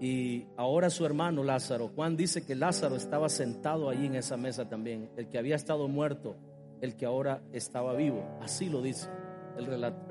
Y 0.01 0.47
ahora 0.57 0.91
su 0.91 1.05
hermano 1.05 1.43
Lázaro, 1.43 1.89
Juan 1.95 2.17
dice 2.17 2.45
que 2.47 2.55
Lázaro 2.55 2.97
estaba 2.97 3.29
sentado 3.29 3.91
allí 3.91 4.07
en 4.07 4.15
esa 4.15 4.37
mesa 4.37 4.69
también, 4.69 5.11
el 5.17 5.29
que 5.29 5.39
había 5.39 5.57
estado 5.57 5.89
muerto, 5.89 6.37
el 6.81 6.97
que 6.97 7.05
ahora 7.05 7.43
estaba 7.53 7.95
vivo. 7.95 8.25
Así 8.41 8.69
lo 8.69 8.81
dice 8.81 9.09
el 9.57 9.67
relato. 9.67 10.07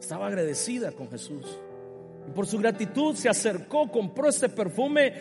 Estaba 0.00 0.28
agradecida 0.28 0.92
con 0.92 1.10
Jesús. 1.10 1.60
Y 2.26 2.30
por 2.30 2.46
su 2.46 2.58
gratitud 2.58 3.14
se 3.14 3.28
acercó, 3.28 3.90
compró 3.90 4.28
este 4.28 4.48
perfume, 4.48 5.12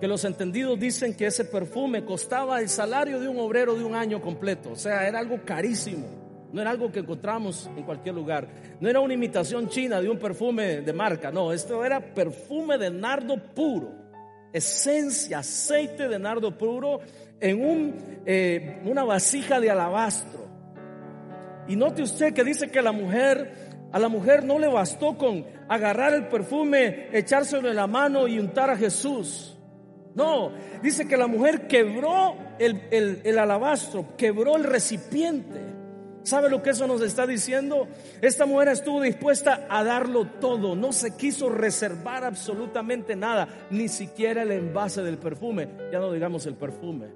que 0.00 0.06
los 0.06 0.24
entendidos 0.24 0.78
dicen 0.78 1.16
que 1.16 1.26
ese 1.26 1.44
perfume 1.44 2.04
costaba 2.04 2.60
el 2.60 2.68
salario 2.68 3.18
de 3.18 3.28
un 3.28 3.40
obrero 3.40 3.74
de 3.74 3.82
un 3.82 3.96
año 3.96 4.20
completo. 4.20 4.70
O 4.70 4.76
sea, 4.76 5.08
era 5.08 5.18
algo 5.18 5.44
carísimo. 5.44 6.27
No 6.52 6.62
era 6.62 6.70
algo 6.70 6.90
que 6.90 7.00
encontramos 7.00 7.68
en 7.76 7.82
cualquier 7.82 8.14
lugar. 8.14 8.48
No 8.80 8.88
era 8.88 9.00
una 9.00 9.14
imitación 9.14 9.68
china 9.68 10.00
de 10.00 10.08
un 10.08 10.18
perfume 10.18 10.80
de 10.80 10.92
marca. 10.92 11.30
No, 11.30 11.52
esto 11.52 11.84
era 11.84 12.00
perfume 12.00 12.78
de 12.78 12.90
nardo 12.90 13.36
puro. 13.36 13.92
Esencia, 14.52 15.40
aceite 15.40 16.08
de 16.08 16.18
nardo 16.18 16.56
puro 16.56 17.00
en 17.38 17.64
un, 17.64 17.94
eh, 18.24 18.80
una 18.84 19.04
vasija 19.04 19.60
de 19.60 19.70
alabastro. 19.70 20.48
Y 21.68 21.76
note 21.76 22.02
usted 22.02 22.32
que 22.32 22.44
dice 22.44 22.70
que 22.70 22.80
la 22.80 22.92
mujer, 22.92 23.52
a 23.92 23.98
la 23.98 24.08
mujer 24.08 24.42
no 24.42 24.58
le 24.58 24.68
bastó 24.68 25.18
con 25.18 25.44
agarrar 25.68 26.14
el 26.14 26.28
perfume, 26.28 27.08
echárselo 27.12 27.68
en 27.68 27.76
la 27.76 27.86
mano 27.86 28.26
y 28.26 28.38
untar 28.38 28.70
a 28.70 28.76
Jesús. 28.76 29.54
No, 30.14 30.50
dice 30.82 31.06
que 31.06 31.18
la 31.18 31.26
mujer 31.26 31.68
quebró 31.68 32.34
el, 32.58 32.80
el 32.90 33.38
alabastro, 33.38 34.16
quebró 34.16 34.56
el 34.56 34.64
recipiente. 34.64 35.77
¿Sabe 36.22 36.50
lo 36.50 36.62
que 36.62 36.70
eso 36.70 36.86
nos 36.86 37.00
está 37.00 37.26
diciendo? 37.26 37.88
Esta 38.20 38.44
mujer 38.44 38.68
estuvo 38.68 39.00
dispuesta 39.00 39.66
a 39.70 39.82
darlo 39.82 40.26
todo, 40.40 40.74
no 40.76 40.92
se 40.92 41.16
quiso 41.16 41.48
reservar 41.48 42.24
absolutamente 42.24 43.16
nada, 43.16 43.48
ni 43.70 43.88
siquiera 43.88 44.42
el 44.42 44.52
envase 44.52 45.02
del 45.02 45.18
perfume, 45.18 45.68
ya 45.90 45.98
no 45.98 46.12
digamos 46.12 46.44
el 46.46 46.54
perfume. 46.54 47.06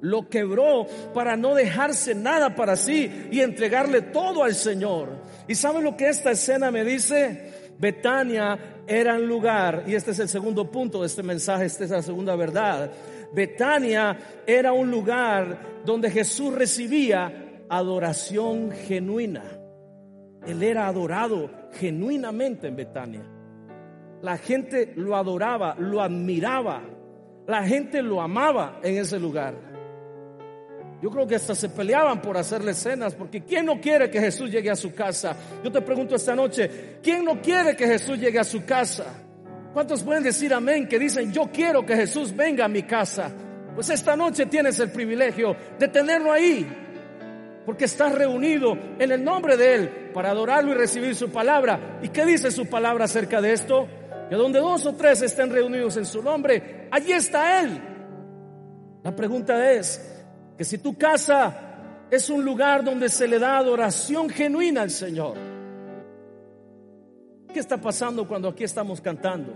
Lo 0.00 0.28
quebró 0.28 0.86
para 1.14 1.36
no 1.36 1.54
dejarse 1.54 2.14
nada 2.14 2.56
para 2.56 2.76
sí 2.76 3.28
y 3.30 3.40
entregarle 3.40 4.02
todo 4.02 4.42
al 4.42 4.54
Señor. 4.54 5.10
¿Y 5.46 5.54
sabe 5.54 5.80
lo 5.80 5.96
que 5.96 6.08
esta 6.08 6.32
escena 6.32 6.70
me 6.70 6.84
dice? 6.84 7.72
Betania 7.78 8.58
era 8.86 9.14
un 9.14 9.28
lugar, 9.28 9.84
y 9.86 9.94
este 9.94 10.10
es 10.12 10.18
el 10.18 10.28
segundo 10.28 10.70
punto 10.70 11.00
de 11.00 11.06
este 11.06 11.22
mensaje, 11.22 11.66
esta 11.66 11.84
es 11.84 11.90
la 11.90 12.02
segunda 12.02 12.34
verdad. 12.36 12.90
Betania 13.32 14.42
era 14.46 14.72
un 14.72 14.90
lugar 14.90 15.82
donde 15.84 16.10
Jesús 16.10 16.54
recibía 16.54 17.41
adoración 17.72 18.70
genuina. 18.70 19.42
Él 20.46 20.62
era 20.62 20.86
adorado 20.86 21.50
genuinamente 21.72 22.68
en 22.68 22.76
Betania. 22.76 23.22
La 24.20 24.36
gente 24.36 24.92
lo 24.96 25.16
adoraba, 25.16 25.74
lo 25.78 26.02
admiraba. 26.02 26.82
La 27.46 27.64
gente 27.64 28.02
lo 28.02 28.20
amaba 28.20 28.78
en 28.82 28.98
ese 28.98 29.18
lugar. 29.18 29.54
Yo 31.00 31.10
creo 31.10 31.26
que 31.26 31.34
hasta 31.34 31.54
se 31.54 31.70
peleaban 31.70 32.20
por 32.20 32.36
hacerle 32.36 32.74
cenas, 32.74 33.14
porque 33.14 33.42
¿quién 33.42 33.66
no 33.66 33.80
quiere 33.80 34.10
que 34.10 34.20
Jesús 34.20 34.50
llegue 34.50 34.70
a 34.70 34.76
su 34.76 34.94
casa? 34.94 35.34
Yo 35.64 35.72
te 35.72 35.80
pregunto 35.80 36.14
esta 36.14 36.36
noche, 36.36 36.98
¿quién 37.02 37.24
no 37.24 37.40
quiere 37.40 37.74
que 37.74 37.86
Jesús 37.86 38.18
llegue 38.18 38.38
a 38.38 38.44
su 38.44 38.64
casa? 38.64 39.06
¿Cuántos 39.72 40.02
pueden 40.02 40.22
decir 40.22 40.52
amén 40.52 40.86
que 40.86 40.98
dicen, 40.98 41.32
yo 41.32 41.48
quiero 41.50 41.84
que 41.86 41.96
Jesús 41.96 42.36
venga 42.36 42.66
a 42.66 42.68
mi 42.68 42.82
casa? 42.82 43.32
Pues 43.74 43.88
esta 43.88 44.14
noche 44.14 44.46
tienes 44.46 44.78
el 44.78 44.92
privilegio 44.92 45.56
de 45.78 45.88
tenerlo 45.88 46.30
ahí, 46.30 46.68
porque 47.64 47.84
estás 47.84 48.14
reunido 48.14 48.76
en 48.98 49.12
el 49.12 49.22
nombre 49.22 49.56
de 49.56 49.74
Él 49.74 49.88
para 50.12 50.30
adorarlo 50.30 50.72
y 50.72 50.74
recibir 50.74 51.14
su 51.14 51.30
palabra. 51.30 51.98
¿Y 52.02 52.08
qué 52.08 52.24
dice 52.26 52.50
su 52.50 52.66
palabra 52.66 53.04
acerca 53.04 53.40
de 53.40 53.52
esto? 53.52 53.86
Que 54.28 54.36
donde 54.36 54.58
dos 54.58 54.86
o 54.86 54.94
tres 54.94 55.22
estén 55.22 55.50
reunidos 55.50 55.96
en 55.96 56.06
su 56.06 56.22
nombre, 56.22 56.88
allí 56.90 57.12
está 57.12 57.60
Él. 57.60 57.80
La 59.02 59.14
pregunta 59.14 59.72
es 59.72 60.22
que 60.56 60.64
si 60.64 60.78
tu 60.78 60.96
casa 60.96 62.06
es 62.10 62.30
un 62.30 62.44
lugar 62.44 62.84
donde 62.84 63.08
se 63.08 63.26
le 63.26 63.38
da 63.38 63.58
adoración 63.58 64.28
genuina 64.28 64.82
al 64.82 64.90
Señor, 64.90 65.36
¿qué 67.52 67.60
está 67.60 67.76
pasando 67.78 68.26
cuando 68.26 68.48
aquí 68.48 68.64
estamos 68.64 69.00
cantando? 69.00 69.54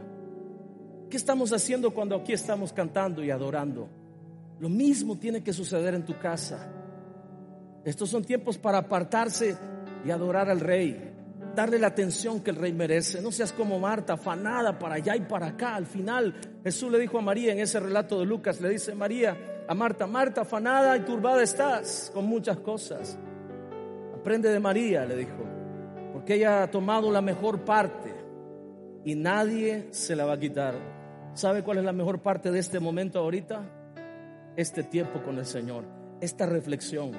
¿Qué 1.09 1.17
estamos 1.17 1.53
haciendo 1.53 1.93
cuando 1.93 2.17
aquí 2.17 2.33
estamos 2.33 2.73
cantando 2.73 3.23
y 3.23 3.31
adorando? 3.31 3.89
Lo 4.59 4.69
mismo 4.69 5.17
tiene 5.17 5.43
que 5.43 5.53
suceder 5.53 5.95
en 5.95 6.05
tu 6.05 6.19
casa. 6.19 6.86
Estos 7.87 8.11
son 8.11 8.25
tiempos 8.25 8.59
para 8.59 8.79
apartarse 8.79 9.57
y 10.05 10.11
adorar 10.11 10.51
al 10.51 10.59
Rey. 10.59 11.13
darle 11.55 11.79
la 11.79 11.87
atención 11.87 12.41
que 12.41 12.51
el 12.51 12.57
rey 12.57 12.73
merece. 12.75 13.23
No 13.23 13.33
seas 13.33 13.53
como 13.53 13.79
Marta, 13.79 14.15
afanada 14.15 14.79
para 14.79 14.97
allá 14.97 15.17
y 15.17 15.21
para 15.21 15.47
acá. 15.47 15.75
Al 15.75 15.87
final 15.87 16.35
Jesús 16.63 16.93
le 16.93 16.99
dijo 16.99 17.19
a 17.19 17.23
María 17.23 17.53
en 17.53 17.61
ese 17.61 17.81
relato 17.81 18.19
de 18.21 18.27
Lucas, 18.27 18.61
le 18.61 18.69
dice 18.69 18.95
María 18.95 19.65
a 19.67 19.75
Marta, 19.75 20.07
Marta, 20.07 20.43
afanada 20.43 20.97
y 20.99 21.01
turbada 21.01 21.43
estás 21.43 22.11
con 22.13 22.27
muchas 22.27 22.59
cosas. 22.59 23.19
Aprende 24.15 24.51
de 24.51 24.61
María, 24.61 25.07
le 25.07 25.17
dijo, 25.17 25.45
porque 26.13 26.35
ella 26.35 26.65
ha 26.65 26.71
tomado 26.71 27.11
la 27.11 27.23
mejor 27.23 27.65
parte 27.65 28.13
y 29.05 29.15
nadie 29.15 29.87
se 29.93 30.15
la 30.15 30.27
va 30.27 30.35
a 30.35 30.39
quitar. 30.39 30.75
¿Sabe 31.35 31.63
cuál 31.63 31.79
es 31.79 31.85
la 31.85 31.93
mejor 31.93 32.21
parte 32.21 32.51
de 32.51 32.59
este 32.59 32.81
momento 32.81 33.21
ahorita? 33.21 33.63
Este 34.57 34.83
tiempo 34.83 35.23
con 35.23 35.39
el 35.39 35.47
Señor, 35.47 35.85
esta 36.21 36.45
reflexión, 36.47 37.13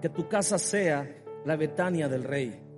que 0.00 0.08
tu 0.08 0.28
casa 0.28 0.58
sea 0.58 1.22
la 1.44 1.56
Betania 1.56 2.08
del 2.08 2.24
Rey 2.24 2.70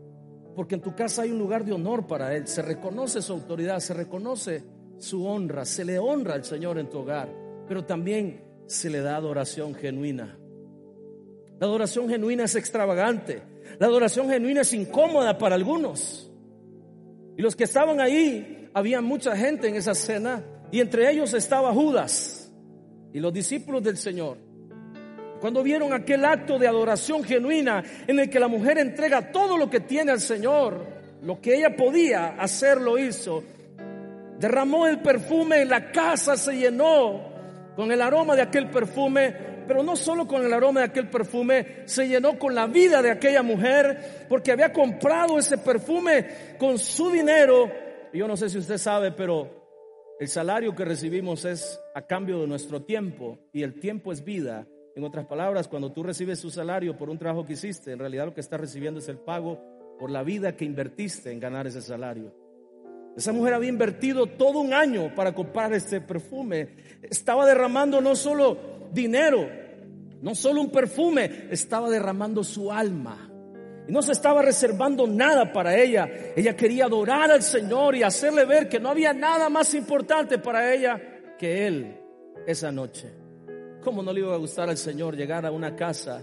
porque 0.55 0.75
en 0.75 0.83
tu 0.83 0.95
casa 0.95 1.23
hay 1.23 1.31
un 1.31 1.39
lugar 1.39 1.65
de 1.65 1.73
honor 1.73 2.07
para 2.07 2.35
Él. 2.35 2.47
Se 2.47 2.63
reconoce 2.63 3.23
su 3.23 3.33
autoridad, 3.33 3.79
se 3.81 3.95
reconoce 3.95 4.63
su 4.99 5.27
honra, 5.27 5.65
se 5.65 5.85
le 5.85 5.99
honra 5.99 6.35
al 6.35 6.45
Señor 6.45 6.79
en 6.79 6.89
tu 6.89 6.99
hogar, 6.99 7.29
pero 7.67 7.85
también 7.85 8.45
se 8.67 8.91
le 8.91 9.01
da 9.01 9.17
adoración 9.17 9.75
genuina. 9.75 10.39
La 11.59 11.67
adoración 11.67 12.09
genuina 12.09 12.45
es 12.45 12.55
extravagante, 12.55 13.43
la 13.79 13.87
adoración 13.87 14.29
genuina 14.29 14.61
es 14.61 14.73
incómoda 14.73 15.39
para 15.39 15.55
algunos. 15.55 16.31
Y 17.37 17.43
los 17.43 17.57
que 17.57 17.65
estaban 17.65 18.01
ahí, 18.01 18.69
había 18.75 19.01
mucha 19.01 19.37
gente 19.37 19.69
en 19.69 19.77
esa 19.77 19.95
cena, 19.95 20.45
y 20.71 20.81
entre 20.81 21.11
ellos 21.11 21.35
estaba 21.35 21.73
Judas 21.73 22.53
y 23.13 23.21
los 23.21 23.33
discípulos 23.33 23.83
del 23.83 23.97
Señor. 23.97 24.39
Cuando 25.43 25.65
vieron 25.65 25.93
aquel 25.93 26.25
acto 26.25 26.57
de 26.57 26.69
adoración 26.69 27.25
genuina 27.25 27.83
en 28.07 28.21
el 28.21 28.31
que 28.31 28.39
la 28.39 28.47
mujer 28.47 28.79
entrega 28.79 29.33
todo 29.33 29.59
lo 29.59 29.69
que 29.69 29.81
tiene 29.81 30.13
al 30.13 30.21
Señor, 30.21 30.87
lo 31.21 31.41
que 31.41 31.57
ella 31.57 31.75
podía 31.75 32.37
hacer 32.39 32.81
lo 32.81 32.97
hizo. 32.97 33.43
Derramó 34.39 34.87
el 34.87 35.01
perfume, 35.01 35.65
la 35.65 35.91
casa 35.91 36.37
se 36.37 36.53
llenó 36.53 37.33
con 37.75 37.91
el 37.91 38.01
aroma 38.01 38.37
de 38.37 38.43
aquel 38.43 38.71
perfume, 38.71 39.35
pero 39.67 39.83
no 39.83 39.97
solo 39.97 40.29
con 40.29 40.45
el 40.45 40.53
aroma 40.53 40.79
de 40.79 40.87
aquel 40.87 41.11
perfume, 41.11 41.83
se 41.87 42.07
llenó 42.07 42.39
con 42.39 42.55
la 42.55 42.69
vida 42.69 43.03
de 43.03 43.11
aquella 43.11 43.43
mujer, 43.43 44.27
porque 44.29 44.53
había 44.53 44.73
comprado 44.73 45.41
ese 45.41 45.59
perfume 45.59 46.55
con 46.57 46.79
su 46.79 47.11
dinero. 47.11 47.69
Yo 48.13 48.29
no 48.29 48.37
sé 48.37 48.49
si 48.49 48.59
usted 48.59 48.79
sabe, 48.79 49.11
pero 49.11 50.15
el 50.21 50.29
salario 50.29 50.73
que 50.73 50.85
recibimos 50.85 51.45
es 51.45 51.81
a 51.97 52.07
cambio 52.07 52.41
de 52.41 52.47
nuestro 52.47 52.83
tiempo, 52.83 53.41
y 53.53 53.65
el 53.65 53.81
tiempo 53.81 54.13
es 54.13 54.23
vida. 54.23 54.69
En 54.95 55.05
otras 55.05 55.27
palabras, 55.27 55.69
cuando 55.69 55.91
tú 55.91 56.03
recibes 56.03 56.39
su 56.39 56.51
salario 56.51 56.97
por 56.97 57.09
un 57.09 57.19
trabajo 57.19 57.47
que 57.47 57.55
hiciste, 57.55 57.93
en 57.93 57.99
realidad 57.99 58.27
lo 58.27 58.35
que 58.35 58.43
estás 58.43 58.61
recibiendo 58.61 59.01
es 59.01 59.09
el 59.09 59.19
pago 59.19 59.59
por 59.99 60.11
la 60.11 60.23
vida 60.23 60.55
que 60.55 60.65
invertiste 60.65 61.33
en 61.33 61.41
ganar 61.41 61.67
ese 61.67 61.81
salario. 61.81 62.35
Esa 63.17 63.33
mujer 63.33 63.55
había 63.55 63.69
invertido 63.69 64.27
todo 64.27 64.61
un 64.61 64.73
año 64.73 65.15
para 65.15 65.35
comprar 65.35 65.73
este 65.73 66.01
perfume. 66.01 66.69
Estaba 67.03 67.47
derramando 67.47 68.01
no 68.01 68.17
solo 68.17 68.89
dinero, 68.93 69.49
no 70.21 70.35
solo 70.35 70.61
un 70.61 70.71
perfume, 70.71 71.49
estaba 71.51 71.89
derramando 71.89 72.45
su 72.45 72.71
alma. 72.71 73.31
Y 73.87 73.93
no 73.93 74.03
se 74.03 74.13
estaba 74.13 74.43
reservando 74.43 75.07
nada 75.07 75.53
para 75.53 75.77
ella. 75.77 76.09
Ella 76.37 76.55
quería 76.55 76.85
adorar 76.85 77.31
al 77.31 77.43
Señor 77.43 77.97
y 77.97 78.03
hacerle 78.03 78.45
ver 78.45 78.69
que 78.69 78.81
no 78.81 78.91
había 78.91 79.13
nada 79.13 79.49
más 79.49 79.75
importante 79.75 80.39
para 80.39 80.73
ella 80.73 81.01
que 81.39 81.67
Él 81.67 81.97
esa 82.47 82.71
noche. 82.71 83.22
¿Cómo 83.83 84.03
no 84.03 84.13
le 84.13 84.21
iba 84.21 84.35
a 84.35 84.39
gustar 84.39 84.69
al 84.69 84.77
Señor 84.77 85.17
llegar 85.17 85.45
a 85.45 85.51
una 85.51 85.77
casa 85.77 86.23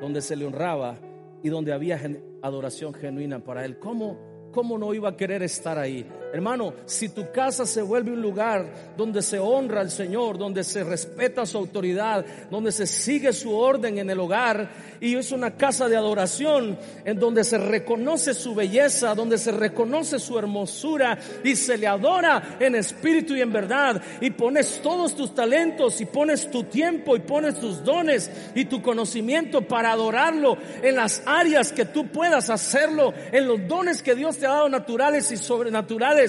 donde 0.00 0.22
se 0.22 0.36
le 0.36 0.46
honraba 0.46 0.98
y 1.42 1.48
donde 1.48 1.72
había 1.72 2.00
adoración 2.42 2.94
genuina 2.94 3.42
para 3.44 3.64
Él? 3.64 3.78
¿Cómo 3.78 4.30
¿Cómo 4.52 4.78
no 4.78 4.92
iba 4.94 5.10
a 5.10 5.16
querer 5.16 5.44
estar 5.44 5.78
ahí? 5.78 6.04
Hermano, 6.32 6.74
si 6.86 7.08
tu 7.08 7.30
casa 7.32 7.66
se 7.66 7.82
vuelve 7.82 8.12
un 8.12 8.22
lugar 8.22 8.66
donde 8.96 9.22
se 9.22 9.38
honra 9.38 9.80
al 9.80 9.90
Señor, 9.90 10.38
donde 10.38 10.62
se 10.64 10.84
respeta 10.84 11.44
su 11.46 11.58
autoridad, 11.58 12.24
donde 12.50 12.72
se 12.72 12.86
sigue 12.86 13.32
su 13.32 13.56
orden 13.56 13.98
en 13.98 14.10
el 14.10 14.20
hogar 14.20 14.70
y 15.00 15.16
es 15.16 15.32
una 15.32 15.56
casa 15.56 15.88
de 15.88 15.96
adoración 15.96 16.78
en 17.04 17.18
donde 17.18 17.42
se 17.42 17.58
reconoce 17.58 18.34
su 18.34 18.54
belleza, 18.54 19.14
donde 19.14 19.38
se 19.38 19.50
reconoce 19.50 20.18
su 20.18 20.38
hermosura 20.38 21.18
y 21.42 21.56
se 21.56 21.76
le 21.76 21.86
adora 21.86 22.56
en 22.60 22.74
espíritu 22.74 23.34
y 23.34 23.40
en 23.40 23.52
verdad 23.52 24.00
y 24.20 24.30
pones 24.30 24.80
todos 24.82 25.16
tus 25.16 25.34
talentos 25.34 26.00
y 26.00 26.06
pones 26.06 26.50
tu 26.50 26.64
tiempo 26.64 27.16
y 27.16 27.20
pones 27.20 27.58
tus 27.58 27.82
dones 27.84 28.30
y 28.54 28.66
tu 28.66 28.82
conocimiento 28.82 29.62
para 29.62 29.92
adorarlo 29.92 30.56
en 30.82 30.96
las 30.96 31.22
áreas 31.26 31.72
que 31.72 31.86
tú 31.86 32.08
puedas 32.08 32.50
hacerlo, 32.50 33.12
en 33.32 33.46
los 33.46 33.66
dones 33.66 34.02
que 34.02 34.14
Dios 34.14 34.38
te 34.38 34.46
ha 34.46 34.50
dado 34.50 34.68
naturales 34.68 35.30
y 35.32 35.36
sobrenaturales, 35.36 36.19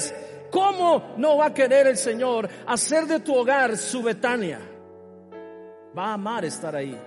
¿cómo 0.49 1.13
no 1.17 1.37
va 1.37 1.47
a 1.47 1.53
querer 1.53 1.87
el 1.87 1.97
Señor 1.97 2.47
hacer 2.67 3.05
de 3.05 3.19
tu 3.19 3.35
hogar 3.35 3.77
su 3.77 4.03
Betania? 4.03 4.59
Va 5.97 6.07
a 6.07 6.13
amar 6.13 6.45
estar 6.45 6.75
ahí. 6.75 6.97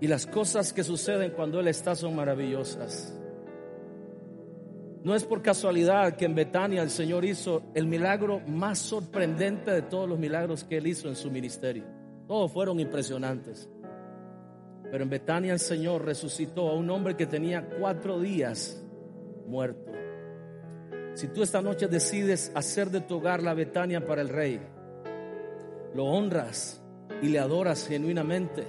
Y 0.00 0.06
las 0.06 0.26
cosas 0.26 0.72
que 0.72 0.84
suceden 0.84 1.30
cuando 1.30 1.60
Él 1.60 1.68
está 1.68 1.94
son 1.94 2.14
maravillosas. 2.14 3.14
No 5.02 5.14
es 5.14 5.24
por 5.24 5.42
casualidad 5.42 6.16
que 6.16 6.24
en 6.24 6.34
Betania 6.34 6.82
el 6.82 6.90
Señor 6.90 7.24
hizo 7.24 7.62
el 7.74 7.86
milagro 7.86 8.40
más 8.46 8.78
sorprendente 8.78 9.70
de 9.70 9.82
todos 9.82 10.08
los 10.08 10.18
milagros 10.18 10.64
que 10.64 10.78
Él 10.78 10.86
hizo 10.86 11.08
en 11.08 11.16
su 11.16 11.30
ministerio. 11.30 11.84
Todos 12.26 12.50
fueron 12.52 12.80
impresionantes. 12.80 13.68
Pero 14.90 15.04
en 15.04 15.10
Betania 15.10 15.52
el 15.52 15.58
Señor 15.58 16.04
resucitó 16.04 16.70
a 16.70 16.74
un 16.74 16.88
hombre 16.88 17.16
que 17.16 17.26
tenía 17.26 17.68
cuatro 17.78 18.18
días 18.18 18.82
muerto. 19.46 19.93
Si 21.14 21.28
tú 21.28 21.42
esta 21.42 21.62
noche 21.62 21.86
decides 21.86 22.50
hacer 22.56 22.90
de 22.90 23.00
tu 23.00 23.16
hogar 23.16 23.40
la 23.40 23.54
Betania 23.54 24.04
para 24.04 24.20
el 24.20 24.28
Rey, 24.28 24.60
lo 25.94 26.06
honras 26.06 26.82
y 27.22 27.28
le 27.28 27.38
adoras 27.38 27.86
genuinamente, 27.86 28.66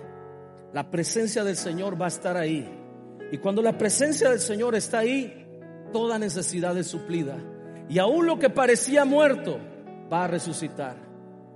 la 0.71 0.91
presencia 0.91 1.43
del 1.43 1.55
Señor 1.55 1.99
va 1.99 2.05
a 2.05 2.10
estar 2.10 2.38
ahí. 2.38 2.69
Y 3.31 3.39
cuando 3.39 3.63
la 3.63 3.75
presencia 3.75 4.29
del 4.29 4.39
Señor 4.39 4.75
está 4.75 4.99
ahí, 4.99 5.47
toda 5.91 6.19
necesidad 6.19 6.77
es 6.77 6.86
suplida. 6.86 7.36
Y 7.89 7.97
aún 7.97 8.27
lo 8.27 8.38
que 8.38 8.51
parecía 8.51 9.05
muerto 9.05 9.60
va 10.12 10.25
a 10.25 10.27
resucitar. 10.27 10.97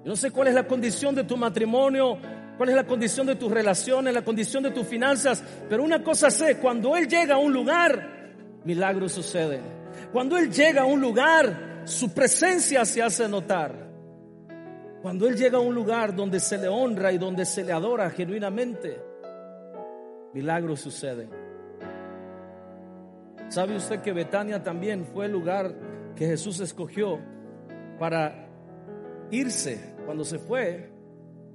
Yo 0.04 0.10
no 0.10 0.16
sé 0.16 0.32
cuál 0.32 0.48
es 0.48 0.56
la 0.56 0.66
condición 0.66 1.14
de 1.14 1.24
tu 1.24 1.38
matrimonio, 1.38 2.18
cuál 2.58 2.70
es 2.70 2.76
la 2.76 2.88
condición 2.88 3.28
de 3.28 3.36
tus 3.36 3.52
relaciones, 3.52 4.12
la 4.12 4.24
condición 4.24 4.64
de 4.64 4.72
tus 4.72 4.88
finanzas. 4.88 5.44
Pero 5.70 5.84
una 5.84 6.04
cosa 6.04 6.32
sé, 6.32 6.58
cuando 6.58 6.96
Él 6.96 7.08
llega 7.08 7.36
a 7.36 7.38
un 7.38 7.54
lugar, 7.54 8.32
milagros 8.64 9.12
suceden. 9.12 9.79
Cuando 10.12 10.38
Él 10.38 10.52
llega 10.52 10.82
a 10.82 10.86
un 10.86 11.02
lugar, 11.02 11.82
su 11.86 12.14
presencia 12.14 12.86
se 12.86 13.02
hace 13.02 13.28
notar. 13.28 13.90
Cuando 15.02 15.28
Él 15.28 15.36
llega 15.36 15.58
a 15.58 15.62
un 15.62 15.74
lugar 15.74 16.16
donde 16.16 16.40
se 16.40 16.58
le 16.58 16.68
honra 16.68 17.12
y 17.12 17.18
donde 17.18 17.46
se 17.46 17.64
le 17.64 17.72
adora 17.72 18.10
genuinamente, 18.10 19.02
milagros 20.34 20.82
suceden. 20.82 21.30
¿Sabe 23.50 23.76
usted 23.76 24.02
que 24.02 24.14
Betania 24.14 24.62
también 24.62 25.06
fue 25.06 25.26
el 25.26 25.32
lugar 25.32 25.74
que 26.16 26.28
Jesús 26.28 26.60
escogió 26.60 27.20
para 27.98 28.48
irse 29.32 29.96
cuando 30.06 30.24
se 30.24 30.38
fue? 30.38 30.92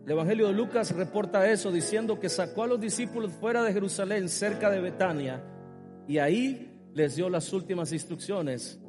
El 0.05 0.11
Evangelio 0.11 0.49
de 0.49 0.55
Lucas 0.55 0.90
reporta 0.94 1.49
eso 1.49 1.70
diciendo 1.70 2.18
que 2.18 2.29
sacó 2.29 2.64
a 2.64 2.66
los 2.66 2.81
discípulos 2.81 3.33
fuera 3.33 3.62
de 3.62 3.73
Jerusalén, 3.73 4.29
cerca 4.29 4.70
de 4.70 4.81
Betania, 4.81 5.42
y 6.09 6.18
ahí 6.18 6.73
les 6.94 7.16
dio 7.16 7.28
las 7.28 7.52
últimas 7.52 7.92
instrucciones 7.92 8.80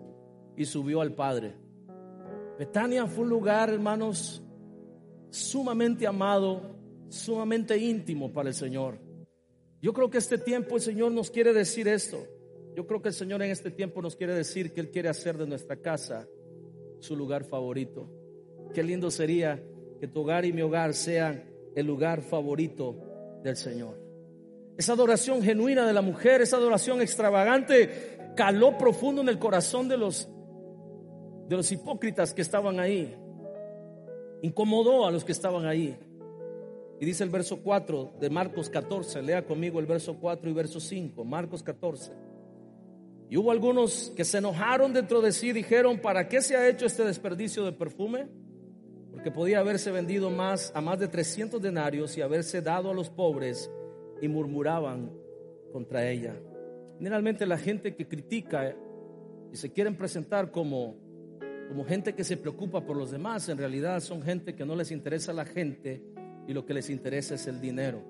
y 0.55 0.65
subió 0.65 1.01
al 1.01 1.13
Padre. 1.13 1.55
Betania 2.57 3.05
fue 3.07 3.23
un 3.23 3.29
lugar, 3.29 3.69
hermanos, 3.69 4.41
sumamente 5.29 6.07
amado, 6.07 6.75
sumamente 7.09 7.77
íntimo 7.77 8.31
para 8.31 8.49
el 8.49 8.55
Señor. 8.55 8.99
Yo 9.81 9.91
creo 9.91 10.09
que 10.09 10.19
este 10.19 10.37
tiempo 10.37 10.75
el 10.75 10.81
Señor 10.81 11.11
nos 11.11 11.29
quiere 11.29 11.53
decir 11.53 11.87
esto. 11.87 12.25
Yo 12.75 12.85
creo 12.85 13.01
que 13.01 13.09
el 13.09 13.13
Señor 13.13 13.41
en 13.41 13.51
este 13.51 13.71
tiempo 13.71 14.01
nos 14.01 14.15
quiere 14.15 14.33
decir 14.33 14.71
que 14.71 14.81
Él 14.81 14.91
quiere 14.91 15.09
hacer 15.09 15.37
de 15.37 15.47
nuestra 15.47 15.77
casa 15.77 16.27
su 16.99 17.15
lugar 17.15 17.43
favorito. 17.43 18.09
Qué 18.73 18.83
lindo 18.83 19.09
sería 19.11 19.61
que 19.99 20.07
tu 20.07 20.21
hogar 20.21 20.45
y 20.45 20.53
mi 20.53 20.61
hogar 20.61 20.93
sean 20.93 21.43
el 21.75 21.85
lugar 21.85 22.21
favorito 22.21 23.41
del 23.43 23.55
Señor. 23.55 24.04
Esa 24.77 24.93
adoración 24.93 25.41
genuina 25.41 25.85
de 25.85 25.93
la 25.93 26.01
mujer, 26.01 26.41
esa 26.41 26.57
adoración 26.57 27.01
extravagante, 27.01 28.33
caló 28.35 28.77
profundo 28.77 29.21
en 29.21 29.29
el 29.29 29.39
corazón 29.39 29.87
de 29.87 29.97
los, 29.97 30.27
de 31.47 31.55
los 31.55 31.71
hipócritas 31.71 32.33
que 32.33 32.41
estaban 32.41 32.79
ahí. 32.79 33.15
Incomodó 34.41 35.05
a 35.05 35.11
los 35.11 35.23
que 35.23 35.31
estaban 35.31 35.65
ahí. 35.65 35.97
Y 36.99 37.05
dice 37.05 37.23
el 37.23 37.29
verso 37.29 37.61
4 37.61 38.13
de 38.19 38.29
Marcos 38.29 38.69
14, 38.69 39.21
lea 39.21 39.45
conmigo 39.45 39.79
el 39.79 39.85
verso 39.85 40.17
4 40.19 40.49
y 40.49 40.53
verso 40.53 40.79
5, 40.79 41.23
Marcos 41.23 41.63
14. 41.63 42.11
Y 43.29 43.37
hubo 43.37 43.51
algunos 43.51 44.13
que 44.15 44.23
se 44.23 44.37
enojaron 44.37 44.93
dentro 44.93 45.21
de 45.21 45.31
sí, 45.31 45.51
dijeron, 45.51 45.99
¿para 45.99 46.27
qué 46.27 46.41
se 46.41 46.55
ha 46.55 46.67
hecho 46.67 46.85
este 46.85 47.03
desperdicio 47.03 47.65
de 47.65 47.71
perfume? 47.71 48.27
porque 49.15 49.31
podía 49.31 49.59
haberse 49.59 49.91
vendido 49.91 50.29
más 50.29 50.73
a 50.75 50.81
más 50.81 50.99
de 50.99 51.07
300 51.07 51.61
denarios 51.61 52.17
y 52.17 52.21
haberse 52.21 52.61
dado 52.61 52.91
a 52.91 52.93
los 52.93 53.09
pobres 53.09 53.71
y 54.25 54.27
murmuraban 54.27 55.11
contra 55.71 56.09
ella. 56.09 56.35
Generalmente 56.97 57.45
la 57.45 57.57
gente 57.57 57.95
que 57.95 58.07
critica 58.07 58.75
y 59.51 59.55
se 59.55 59.71
quieren 59.71 59.95
presentar 59.95 60.51
como, 60.51 60.95
como 61.69 61.85
gente 61.85 62.13
que 62.13 62.23
se 62.23 62.37
preocupa 62.37 62.85
por 62.85 62.97
los 62.97 63.11
demás, 63.11 63.47
en 63.49 63.57
realidad 63.57 63.99
son 63.99 64.21
gente 64.21 64.55
que 64.55 64.65
no 64.65 64.75
les 64.75 64.91
interesa 64.91 65.31
la 65.31 65.45
gente 65.45 66.01
y 66.47 66.53
lo 66.53 66.65
que 66.65 66.73
les 66.73 66.89
interesa 66.89 67.35
es 67.35 67.47
el 67.47 67.61
dinero. 67.61 68.03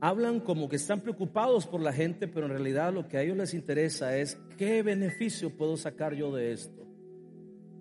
Hablan 0.00 0.40
como 0.40 0.68
que 0.68 0.76
están 0.76 1.00
preocupados 1.00 1.66
por 1.66 1.80
la 1.80 1.92
gente, 1.92 2.28
pero 2.28 2.46
en 2.46 2.52
realidad 2.52 2.92
lo 2.92 3.08
que 3.08 3.16
a 3.16 3.22
ellos 3.22 3.36
les 3.36 3.54
interesa 3.54 4.16
es 4.16 4.38
qué 4.56 4.82
beneficio 4.82 5.50
puedo 5.50 5.76
sacar 5.76 6.14
yo 6.14 6.34
de 6.34 6.52
esto. 6.52 6.86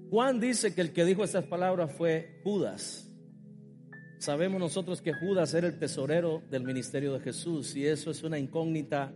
Juan 0.10 0.39
dice 0.39 0.73
que 0.73 0.81
el 0.81 0.93
que 0.93 1.03
dijo 1.03 1.23
estas 1.23 1.45
palabras 1.45 1.91
fue 1.91 2.39
Judas. 2.43 3.06
Sabemos 4.19 4.60
nosotros 4.60 5.01
que 5.01 5.13
Judas 5.13 5.53
era 5.53 5.67
el 5.67 5.77
tesorero 5.77 6.41
del 6.49 6.63
ministerio 6.63 7.13
de 7.13 7.19
Jesús 7.19 7.75
y 7.75 7.86
eso 7.86 8.10
es 8.10 8.23
una 8.23 8.39
incógnita 8.39 9.13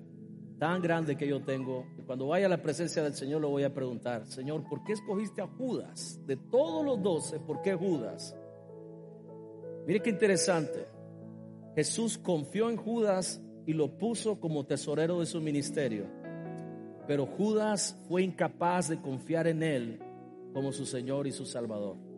tan 0.60 0.80
grande 0.80 1.18
que 1.18 1.28
yo 1.28 1.42
tengo. 1.42 1.88
cuando 2.06 2.28
vaya 2.28 2.46
a 2.46 2.50
la 2.50 2.62
presencia 2.62 3.02
del 3.02 3.16
Señor 3.16 3.42
lo 3.42 3.50
voy 3.50 3.64
a 3.64 3.74
preguntar, 3.74 4.28
Señor, 4.28 4.64
¿por 4.70 4.84
qué 4.84 4.94
escogiste 4.94 5.42
a 5.42 5.48
Judas? 5.48 6.20
De 6.28 6.38
todos 6.38 6.86
los 6.86 7.02
doce, 7.02 7.40
¿por 7.40 7.64
qué 7.64 7.74
Judas? 7.74 8.36
Mire 9.88 10.02
qué 10.02 10.12
interesante. 10.12 10.88
Jesús 11.76 12.20
confió 12.20 12.70
en 12.70 12.78
Judas 12.78 13.42
y 13.66 13.74
lo 13.74 13.98
puso 13.98 14.40
como 14.40 14.68
tesorero 14.68 15.20
de 15.20 15.26
su 15.26 15.42
ministerio. 15.42 16.06
Pero 17.08 17.26
Judas 17.26 17.98
fue 18.08 18.22
incapaz 18.22 18.88
de 18.88 19.02
confiar 19.02 19.48
en 19.48 19.64
él 19.64 20.00
como 20.54 20.72
su 20.72 20.86
Señor 20.86 21.26
y 21.26 21.32
su 21.32 21.46
Salvador. 21.46 22.11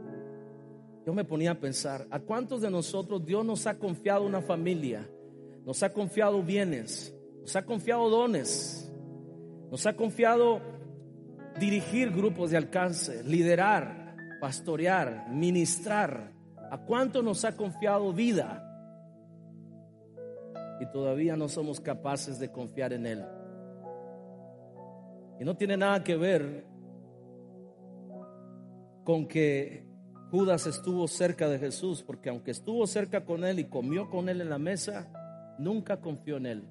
Yo 1.06 1.14
me 1.14 1.26
ponía 1.26 1.52
a 1.52 1.60
pensar, 1.60 2.08
¿a 2.10 2.20
cuántos 2.20 2.62
de 2.62 2.72
nosotros 2.72 3.26
Dios 3.26 3.46
nos 3.46 3.68
ha 3.68 3.78
confiado 3.78 4.26
una 4.26 4.42
familia? 4.42 5.10
Nos 5.66 5.84
ha 5.84 5.92
confiado 5.92 6.42
bienes, 6.42 7.14
nos 7.42 7.56
ha 7.56 7.66
confiado 7.66 8.10
dones, 8.10 8.92
nos 9.70 9.86
ha 9.86 9.94
confiado 9.96 10.62
dirigir 11.60 12.12
grupos 12.12 12.52
de 12.52 12.58
alcance, 12.58 13.24
liderar, 13.24 14.16
pastorear, 14.40 15.30
ministrar. 15.30 16.32
¿A 16.72 16.78
cuánto 16.86 17.22
nos 17.22 17.44
ha 17.46 17.56
confiado 17.56 18.14
vida? 18.14 18.70
Y 20.80 20.86
todavía 20.92 21.36
no 21.36 21.48
somos 21.50 21.80
capaces 21.80 22.40
de 22.40 22.52
confiar 22.52 22.94
en 22.94 23.06
Él. 23.06 23.26
Y 25.40 25.44
no 25.44 25.56
tiene 25.56 25.78
nada 25.78 26.04
que 26.04 26.16
ver 26.16 26.66
con 29.04 29.28
que 29.28 29.93
Judas 30.34 30.66
estuvo 30.66 31.08
cerca 31.08 31.48
de 31.48 31.60
Jesús, 31.60 32.02
porque 32.02 32.30
aunque 32.30 32.50
estuvo 32.50 32.88
cerca 32.88 33.24
con 33.24 33.46
Él 33.46 33.60
y 33.60 33.66
comió 33.66 34.10
con 34.10 34.30
Él 34.30 34.42
en 34.42 34.50
la 34.50 34.58
mesa, 34.58 35.06
nunca 35.60 36.02
confió 36.02 36.38
en 36.38 36.48
Él. 36.48 36.64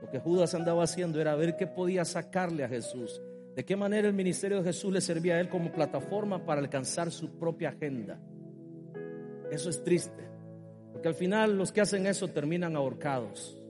Lo 0.00 0.08
que 0.08 0.18
Judas 0.18 0.54
andaba 0.54 0.82
haciendo 0.82 1.20
era 1.20 1.34
ver 1.34 1.58
qué 1.58 1.66
podía 1.66 2.06
sacarle 2.06 2.64
a 2.64 2.68
Jesús, 2.70 3.20
de 3.54 3.66
qué 3.66 3.76
manera 3.76 4.08
el 4.08 4.14
ministerio 4.14 4.56
de 4.56 4.64
Jesús 4.64 4.90
le 4.90 5.02
servía 5.02 5.34
a 5.34 5.40
él 5.40 5.50
como 5.50 5.70
plataforma 5.70 6.46
para 6.46 6.62
alcanzar 6.62 7.10
su 7.10 7.38
propia 7.38 7.68
agenda. 7.68 8.18
Eso 9.50 9.68
es 9.68 9.84
triste, 9.84 10.26
porque 10.94 11.08
al 11.08 11.14
final 11.14 11.58
los 11.58 11.70
que 11.70 11.82
hacen 11.82 12.06
eso 12.06 12.28
terminan 12.28 12.76
ahorcados. 12.76 13.62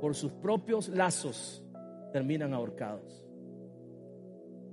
Por 0.00 0.16
sus 0.16 0.32
propios 0.32 0.88
lazos 0.88 1.62
terminan 2.12 2.54
ahorcados. 2.54 3.24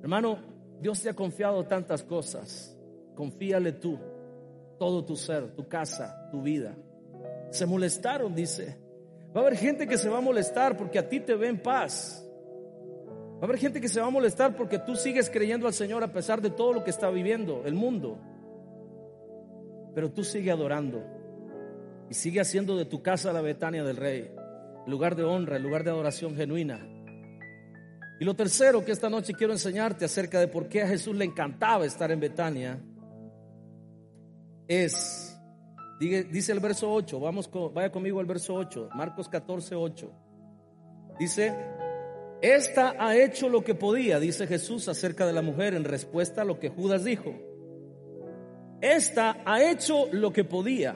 Hermano, 0.02 0.40
Dios 0.82 1.04
te 1.04 1.10
ha 1.10 1.14
confiado 1.14 1.64
tantas 1.66 2.02
cosas. 2.02 2.80
Confíale 3.22 3.74
tú, 3.74 4.00
todo 4.80 5.06
tu 5.06 5.16
ser, 5.16 5.54
tu 5.54 5.68
casa, 5.68 6.28
tu 6.32 6.42
vida. 6.42 6.76
Se 7.52 7.68
molestaron, 7.68 8.34
dice, 8.34 8.80
Va 9.36 9.42
a 9.42 9.44
haber 9.46 9.58
gente 9.58 9.86
que 9.86 9.96
se 9.96 10.10
va 10.10 10.18
a 10.18 10.22
molestar 10.22 10.76
porque 10.76 10.98
a 10.98 11.08
ti 11.08 11.20
te 11.20 11.36
ve 11.36 11.50
en 11.50 11.60
paz. 11.60 12.28
Va 13.36 13.42
a 13.42 13.46
haber 13.46 13.60
gente 13.60 13.80
que 13.80 13.90
se 13.90 14.02
va 14.02 14.08
a 14.08 14.10
molestar 14.10 14.56
porque 14.56 14.80
tú 14.80 14.96
sigues 14.96 15.30
creyendo 15.30 15.68
al 15.68 15.74
Señor 15.74 16.04
a 16.04 16.12
pesar 16.12 16.42
de 16.42 16.50
todo 16.50 16.74
lo 16.74 16.84
que 16.84 16.90
está 16.90 17.12
viviendo 17.12 17.62
el 17.64 17.76
mundo. 17.76 18.18
Pero 19.94 20.10
tú 20.12 20.24
sigue 20.24 20.50
adorando 20.50 21.04
y 22.10 22.16
sigue 22.16 22.42
haciendo 22.42 22.76
de 22.76 22.86
tu 22.86 23.04
casa 23.04 23.32
la 23.32 23.42
Betania 23.42 23.84
del 23.84 23.98
Rey, 23.98 24.32
el 24.86 24.92
lugar 24.92 25.16
de 25.16 25.26
honra, 25.26 25.58
el 25.58 25.64
lugar 25.64 25.84
de 25.84 25.92
adoración 25.92 26.36
genuina. 26.36 26.80
Y 28.20 28.26
lo 28.26 28.34
tercero 28.34 28.84
que 28.84 28.94
esta 28.94 29.12
noche 29.12 29.36
quiero 29.36 29.54
enseñarte 29.54 30.06
acerca 30.06 30.40
de 30.40 30.48
por 30.48 30.68
qué 30.70 30.82
a 30.82 30.88
Jesús 30.88 31.16
le 31.16 31.26
encantaba 31.26 31.86
estar 31.86 32.12
en 32.12 32.20
Betania 32.20 32.82
es 34.72 35.32
Dice 36.00 36.52
el 36.52 36.60
verso 36.60 36.92
8, 36.92 37.20
vamos 37.20 37.48
vaya 37.76 37.92
conmigo 37.92 38.20
al 38.20 38.26
verso 38.26 38.56
8, 38.56 38.90
Marcos 38.96 39.30
14, 39.30 39.76
8. 39.76 40.12
Dice, 41.20 41.56
esta 42.42 42.96
ha 42.98 43.16
hecho 43.16 43.50
lo 43.50 43.64
que 43.64 43.76
podía, 43.76 44.20
dice 44.20 44.48
Jesús 44.48 44.88
acerca 44.88 45.28
de 45.28 45.34
la 45.34 45.44
mujer 45.44 45.76
en 45.76 45.84
respuesta 45.84 46.42
a 46.42 46.46
lo 46.46 46.60
que 46.60 46.70
Judas 46.70 47.04
dijo. 47.04 47.36
Esta 48.82 49.44
ha 49.46 49.62
hecho 49.62 50.08
lo 50.12 50.34
que 50.34 50.44
podía, 50.44 50.96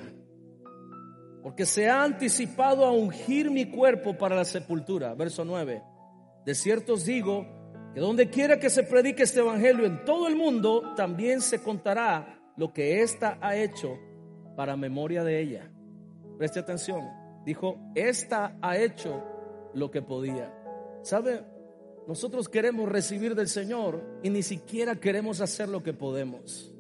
porque 1.44 1.68
se 1.68 1.88
ha 1.88 2.02
anticipado 2.02 2.84
a 2.84 2.92
ungir 2.92 3.52
mi 3.52 3.66
cuerpo 3.66 4.18
para 4.18 4.36
la 4.36 4.46
sepultura. 4.46 5.14
Verso 5.14 5.46
9. 5.46 5.84
De 6.48 6.56
cierto 6.56 6.94
os 6.94 7.06
digo 7.06 7.46
que 7.94 8.00
donde 8.00 8.32
quiera 8.32 8.60
que 8.60 8.72
se 8.72 8.82
predique 8.82 9.22
este 9.22 9.42
evangelio 9.42 9.86
en 9.86 10.04
todo 10.04 10.28
el 10.28 10.36
mundo, 10.36 10.96
también 10.96 11.42
se 11.42 11.62
contará 11.62 12.35
lo 12.58 12.74
que 12.74 13.02
ésta 13.02 13.38
ha 13.42 13.56
hecho 13.56 14.00
para 14.56 14.78
memoria 14.78 15.24
de 15.24 15.42
ella. 15.42 15.72
Preste 16.38 16.60
atención. 16.60 17.02
Dijo, 17.46 17.78
esta 17.96 18.58
ha 18.62 18.78
hecho 18.78 19.24
lo 19.74 19.92
que 19.92 20.02
podía. 20.02 20.54
¿Sabe? 21.04 21.44
Nosotros 22.08 22.50
queremos 22.50 22.90
recibir 22.90 23.36
del 23.36 23.48
Señor 23.48 24.20
y 24.24 24.30
ni 24.30 24.44
siquiera 24.44 24.96
queremos 24.96 25.42
hacer 25.42 25.70
lo 25.70 25.84
que 25.84 25.94
podemos. 25.94 26.74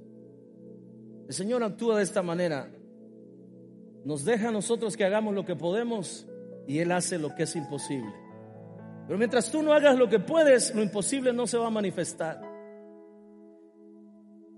El 1.28 1.34
Señor 1.34 1.64
actúa 1.64 1.98
de 1.98 2.04
esta 2.04 2.22
manera. 2.22 2.70
Nos 4.04 4.24
deja 4.24 4.50
a 4.50 4.52
nosotros 4.52 4.96
que 4.96 5.04
hagamos 5.04 5.34
lo 5.34 5.46
que 5.46 5.56
podemos 5.56 6.28
y 6.68 6.80
Él 6.80 6.92
hace 6.92 7.18
lo 7.18 7.34
que 7.36 7.44
es 7.44 7.56
imposible. 7.56 8.14
Pero 9.08 9.18
mientras 9.18 9.52
tú 9.52 9.62
no 9.62 9.74
hagas 9.74 9.98
lo 9.98 10.10
que 10.10 10.20
puedes, 10.20 10.74
lo 10.74 10.82
imposible 10.82 11.34
no 11.34 11.48
se 11.48 11.58
va 11.58 11.68
a 11.68 11.72
manifestar. 11.72 12.55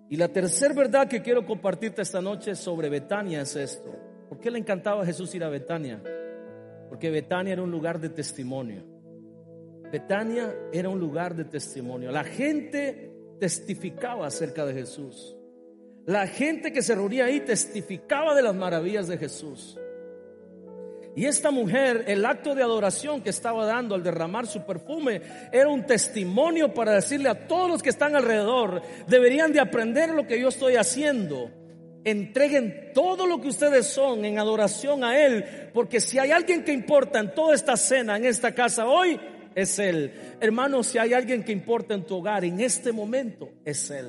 Y 0.10 0.15
la 0.15 0.30
tercera 0.30 0.74
verdad 0.74 1.08
que 1.08 1.22
quiero 1.22 1.46
compartirte 1.46 2.02
esta 2.02 2.22
noche 2.22 2.56
sobre 2.56 2.89
Betania 2.89 3.41
es 3.41 3.56
esto. 3.56 3.93
¿Por 4.30 4.39
qué 4.39 4.50
le 4.50 4.60
encantaba 4.60 5.04
a 5.04 5.06
Jesús 5.06 5.34
ir 5.36 5.43
a 5.43 5.50
Betania? 5.50 6.02
Porque 6.89 7.10
Betania 7.10 7.54
era 7.54 7.63
un 7.63 7.72
lugar 7.72 8.00
de 8.00 8.10
testimonio. 8.10 8.84
Betania 9.91 10.54
era 10.72 10.89
un 10.89 11.00
lugar 11.00 11.36
de 11.36 11.46
testimonio. 11.46 12.12
La 12.12 12.24
gente 12.24 13.12
testificaba 13.39 14.28
acerca 14.28 14.65
de 14.65 14.74
Jesús. 14.74 15.36
La 16.06 16.28
gente 16.28 16.72
que 16.72 16.82
se 16.82 16.96
reunía 16.96 17.26
ahí 17.26 17.41
testificaba 17.41 18.34
de 18.34 18.41
las 18.41 18.56
maravillas 18.56 19.08
de 19.08 19.17
Jesús. 19.17 19.78
Y 21.17 21.25
esta 21.25 21.49
mujer, 21.49 22.03
el 22.06 22.23
acto 22.27 22.53
de 22.53 22.62
adoración 22.62 23.23
que 23.23 23.32
estaba 23.32 23.65
dando 23.65 23.95
al 23.95 24.03
derramar 24.03 24.45
su 24.45 24.63
perfume, 24.67 25.19
era 25.51 25.67
un 25.67 25.84
testimonio 25.84 26.75
para 26.75 26.91
decirle 26.91 27.27
a 27.27 27.47
todos 27.47 27.71
los 27.71 27.82
que 27.82 27.89
están 27.89 28.15
alrededor, 28.15 28.84
deberían 29.08 29.51
de 29.51 29.60
aprender 29.60 30.12
lo 30.12 30.27
que 30.27 30.39
yo 30.39 30.49
estoy 30.49 30.75
haciendo. 30.75 31.49
Entreguen 32.03 32.91
todo 32.93 33.25
lo 33.25 33.41
que 33.41 33.47
ustedes 33.47 33.88
son 33.88 34.25
en 34.25 34.38
adoración 34.38 35.03
a 35.03 35.19
Él, 35.19 35.43
porque 35.73 35.99
si 35.99 36.19
hay 36.19 36.30
alguien 36.30 36.63
que 36.63 36.71
importa 36.71 37.17
en 37.17 37.34
toda 37.34 37.56
esta 37.56 37.75
cena, 37.77 38.15
en 38.15 38.25
esta 38.25 38.53
casa 38.53 38.86
hoy, 38.86 39.19
es 39.56 39.80
Él. 39.80 40.13
Hermano, 40.39 40.84
si 40.84 40.99
hay 40.99 41.13
alguien 41.13 41.43
que 41.43 41.51
importa 41.51 41.95
en 41.95 42.06
tu 42.06 42.17
hogar 42.17 42.45
en 42.45 42.60
este 42.62 42.91
momento, 42.91 43.49
es 43.65 43.89
Él. 43.89 44.08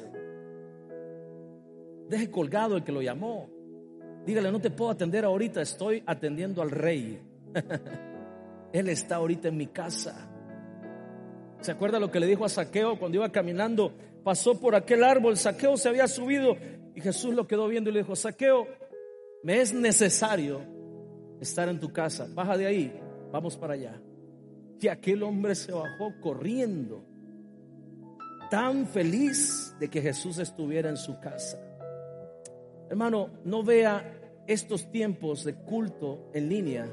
Deje 2.11 2.31
colgado 2.31 2.77
el 2.77 2.85
que 2.85 2.93
lo 2.93 3.01
llamó. 3.01 3.58
Dígale, 4.29 4.53
no 4.53 4.61
te 4.61 4.69
puedo 4.69 4.91
atender 4.91 5.25
ahorita, 5.25 5.63
estoy 5.63 6.03
atendiendo 6.05 6.61
al 6.61 6.71
rey. 6.71 7.19
Él 8.75 8.91
está 8.91 9.17
ahorita 9.17 9.49
en 9.49 9.57
mi 9.57 9.69
casa. 9.69 10.29
¿Se 11.63 11.73
acuerda 11.73 11.99
lo 11.99 12.11
que 12.11 12.21
le 12.21 12.27
dijo 12.27 12.45
a 12.45 12.51
Saqueo 12.51 12.99
cuando 12.99 13.17
iba 13.17 13.33
caminando? 13.33 13.91
Pasó 14.23 14.61
por 14.61 14.75
aquel 14.75 15.03
árbol, 15.03 15.39
Saqueo 15.39 15.79
se 15.79 15.89
había 15.89 16.07
subido 16.07 16.59
y 16.95 17.01
Jesús 17.01 17.35
lo 17.35 17.47
quedó 17.47 17.69
viendo 17.69 17.89
y 17.89 17.95
le 17.95 18.01
dijo, 18.01 18.15
Saqueo, 18.15 18.67
me 19.45 19.63
es 19.63 19.73
necesario 19.73 20.61
estar 21.41 21.67
en 21.71 21.81
tu 21.81 21.91
casa. 21.91 22.29
Baja 22.35 22.59
de 22.59 22.67
ahí, 22.67 23.01
vamos 23.33 23.57
para 23.57 23.73
allá. 23.73 23.99
Y 24.79 24.89
aquel 24.89 25.23
hombre 25.23 25.55
se 25.55 25.73
bajó 25.73 26.13
corriendo, 26.21 27.03
tan 28.51 28.87
feliz 28.89 29.75
de 29.81 29.89
que 29.89 30.03
Jesús 30.03 30.37
estuviera 30.37 30.91
en 30.91 30.99
su 30.99 31.19
casa. 31.19 31.59
Hermano, 32.91 33.31
no 33.45 33.63
vea 33.63 34.18
estos 34.49 34.91
tiempos 34.91 35.45
de 35.45 35.55
culto 35.55 36.31
en 36.33 36.49
línea 36.49 36.91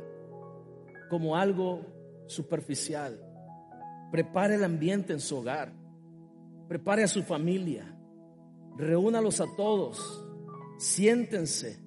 como 1.10 1.38
algo 1.38 1.86
superficial. 2.28 3.20
Prepare 4.12 4.56
el 4.56 4.64
ambiente 4.64 5.14
en 5.14 5.22
su 5.22 5.38
hogar. 5.38 5.72
Prepare 6.68 7.03
a 7.03 7.08
su 7.08 7.24
familia. 7.24 7.97
Reúnalos 8.78 9.39
a 9.39 9.45
todos. 9.56 10.26
Siéntense 10.78 11.80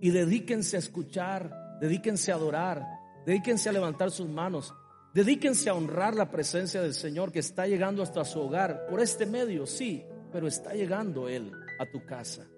y 0.00 0.10
dedíquense 0.10 0.76
a 0.76 0.80
escuchar, 0.80 1.78
dedíquense 1.80 2.32
a 2.32 2.34
adorar, 2.34 2.84
dedíquense 3.24 3.68
a 3.68 3.72
levantar 3.72 4.10
sus 4.10 4.28
manos. 4.28 4.74
Dedíquense 5.14 5.70
a 5.70 5.74
honrar 5.74 6.16
la 6.16 6.28
presencia 6.28 6.82
del 6.82 6.92
Señor 6.92 7.30
que 7.30 7.38
está 7.38 7.68
llegando 7.68 8.02
hasta 8.02 8.24
su 8.24 8.40
hogar 8.40 8.86
por 8.90 9.00
este 9.00 9.26
medio, 9.26 9.64
sí, 9.64 10.04
pero 10.32 10.48
está 10.48 10.74
llegando 10.74 11.28
Él 11.28 11.52
a 11.78 11.88
tu 11.88 12.04
casa. 12.04 12.48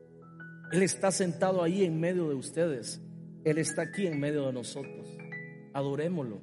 Él 0.73 0.83
está 0.83 1.11
sentado 1.11 1.63
ahí 1.63 1.85
en 1.85 2.01
medio 2.01 2.29
de 2.29 2.35
ustedes. 2.35 3.01
Él 3.45 3.59
está 3.59 3.83
aquí 3.83 4.07
en 4.07 4.19
medio 4.19 4.47
de 4.47 4.53
nosotros. 4.53 5.17
Adorémoslo, 5.73 6.41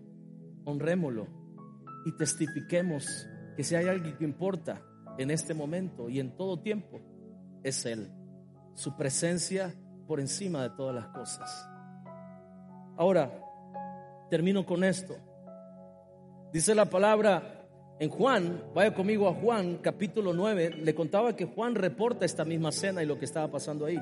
honrémoslo 0.65 1.27
y 2.05 2.11
testifiquemos 2.13 3.27
que 3.55 3.63
si 3.63 3.75
hay 3.75 3.87
alguien 3.87 4.17
que 4.17 4.23
importa 4.23 4.81
en 5.17 5.31
este 5.31 5.53
momento 5.53 6.09
y 6.09 6.19
en 6.19 6.35
todo 6.35 6.61
tiempo, 6.61 6.99
es 7.63 7.85
Él. 7.85 8.11
Su 8.75 8.95
presencia 8.95 9.73
por 10.07 10.19
encima 10.19 10.63
de 10.63 10.69
todas 10.71 10.95
las 10.95 11.07
cosas. 11.07 11.69
Ahora, 12.97 13.31
termino 14.29 14.65
con 14.65 14.83
esto. 14.83 15.15
Dice 16.51 16.75
la 16.75 16.85
palabra 16.85 17.52
en 17.99 18.09
Juan, 18.09 18.63
vaya 18.73 18.93
conmigo 18.93 19.27
a 19.27 19.33
Juan 19.33 19.77
capítulo 19.77 20.33
9, 20.33 20.77
le 20.81 20.95
contaba 20.95 21.35
que 21.35 21.45
Juan 21.45 21.75
reporta 21.75 22.25
esta 22.25 22.43
misma 22.43 22.71
cena 22.71 23.03
y 23.03 23.05
lo 23.05 23.19
que 23.19 23.25
estaba 23.25 23.49
pasando 23.49 23.85
ahí. 23.85 23.99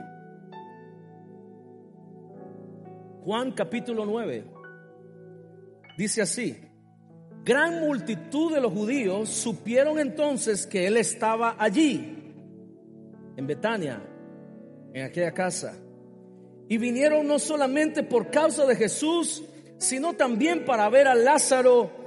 Juan 3.24 3.52
capítulo 3.52 4.06
9 4.06 4.46
dice 5.98 6.22
así, 6.22 6.58
gran 7.44 7.82
multitud 7.82 8.54
de 8.54 8.62
los 8.62 8.74
judíos 8.74 9.30
supieron 9.30 10.00
entonces 10.00 10.66
que 10.66 10.88
él 10.88 10.98
estaba 10.98 11.56
allí, 11.60 12.34
en 13.36 13.46
Betania, 13.46 14.02
en 14.94 15.06
aquella 15.06 15.34
casa, 15.34 15.76
y 16.68 16.78
vinieron 16.78 17.28
no 17.28 17.38
solamente 17.38 18.04
por 18.04 18.32
causa 18.32 18.66
de 18.66 18.76
Jesús, 18.76 19.44
sino 19.78 20.14
también 20.14 20.66
para 20.66 20.90
ver 20.90 21.08
a 21.08 21.16
Lázaro, 21.16 22.01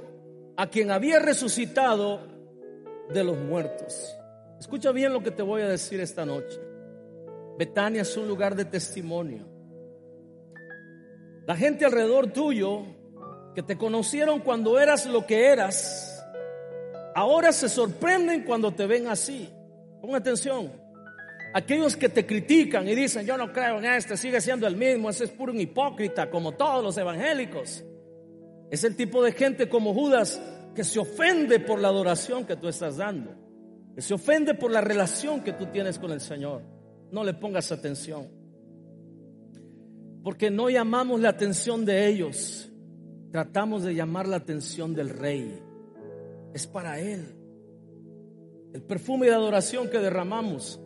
a 0.57 0.67
quien 0.67 0.91
había 0.91 1.19
resucitado 1.19 2.21
de 3.09 3.23
los 3.23 3.37
muertos. 3.37 4.15
Escucha 4.59 4.91
bien 4.91 5.13
lo 5.13 5.21
que 5.21 5.31
te 5.31 5.43
voy 5.43 5.61
a 5.61 5.67
decir 5.67 5.99
esta 5.99 6.25
noche. 6.25 6.59
Betania 7.57 8.01
es 8.01 8.17
un 8.17 8.27
lugar 8.27 8.55
de 8.55 8.65
testimonio. 8.65 9.45
La 11.45 11.55
gente 11.55 11.85
alrededor 11.85 12.27
tuyo 12.27 12.83
que 13.53 13.63
te 13.63 13.77
conocieron 13.77 14.39
cuando 14.39 14.79
eras 14.79 15.05
lo 15.05 15.25
que 15.25 15.47
eras, 15.47 16.23
ahora 17.13 17.51
se 17.51 17.69
sorprenden 17.69 18.43
cuando 18.43 18.73
te 18.73 18.85
ven 18.85 19.07
así. 19.07 19.49
Pon 20.01 20.15
atención. 20.15 20.71
Aquellos 21.53 21.95
que 21.95 22.09
te 22.09 22.25
critican 22.25 22.87
y 22.87 22.95
dicen, 22.95 23.25
yo 23.25 23.37
no 23.37 23.53
creo 23.53 23.77
en 23.77 23.85
este, 23.85 24.17
sigue 24.17 24.41
siendo 24.41 24.67
el 24.67 24.75
mismo, 24.75 25.09
ese 25.09 25.23
es 25.25 25.29
puro 25.29 25.53
un 25.53 25.61
hipócrita, 25.61 26.29
como 26.29 26.51
todos 26.51 26.83
los 26.83 26.97
evangélicos. 26.97 27.83
Es 28.69 28.83
el 28.83 28.95
tipo 28.95 29.23
de 29.23 29.31
gente 29.31 29.69
como 29.69 29.93
Judas 29.93 30.41
que 30.75 30.83
se 30.83 30.99
ofende 30.99 31.59
por 31.59 31.79
la 31.79 31.87
adoración 31.87 32.45
que 32.45 32.57
tú 32.57 32.67
estás 32.67 32.97
dando, 32.97 33.31
que 33.95 34.01
se 34.01 34.13
ofende 34.13 34.53
por 34.53 34.71
la 34.71 34.81
relación 34.81 35.41
que 35.41 35.53
tú 35.53 35.67
tienes 35.67 35.97
con 35.97 36.11
el 36.11 36.19
Señor. 36.19 36.61
No 37.11 37.23
le 37.23 37.33
pongas 37.33 37.71
atención, 37.71 38.27
porque 40.23 40.51
no 40.51 40.69
llamamos 40.69 41.21
la 41.21 41.29
atención 41.29 41.85
de 41.85 42.07
ellos, 42.07 42.69
tratamos 43.31 43.83
de 43.83 43.95
llamar 43.95 44.27
la 44.27 44.37
atención 44.37 44.93
del 44.93 45.09
Rey. 45.09 45.61
Es 46.53 46.67
para 46.67 46.99
Él. 46.99 47.23
El 48.73 48.81
perfume 48.81 49.27
de 49.27 49.33
adoración 49.33 49.89
que 49.89 49.99
derramamos, 49.99 50.81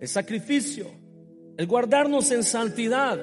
el 0.00 0.08
sacrificio, 0.08 0.86
el 1.58 1.66
guardarnos 1.66 2.30
en 2.30 2.42
santidad, 2.42 3.18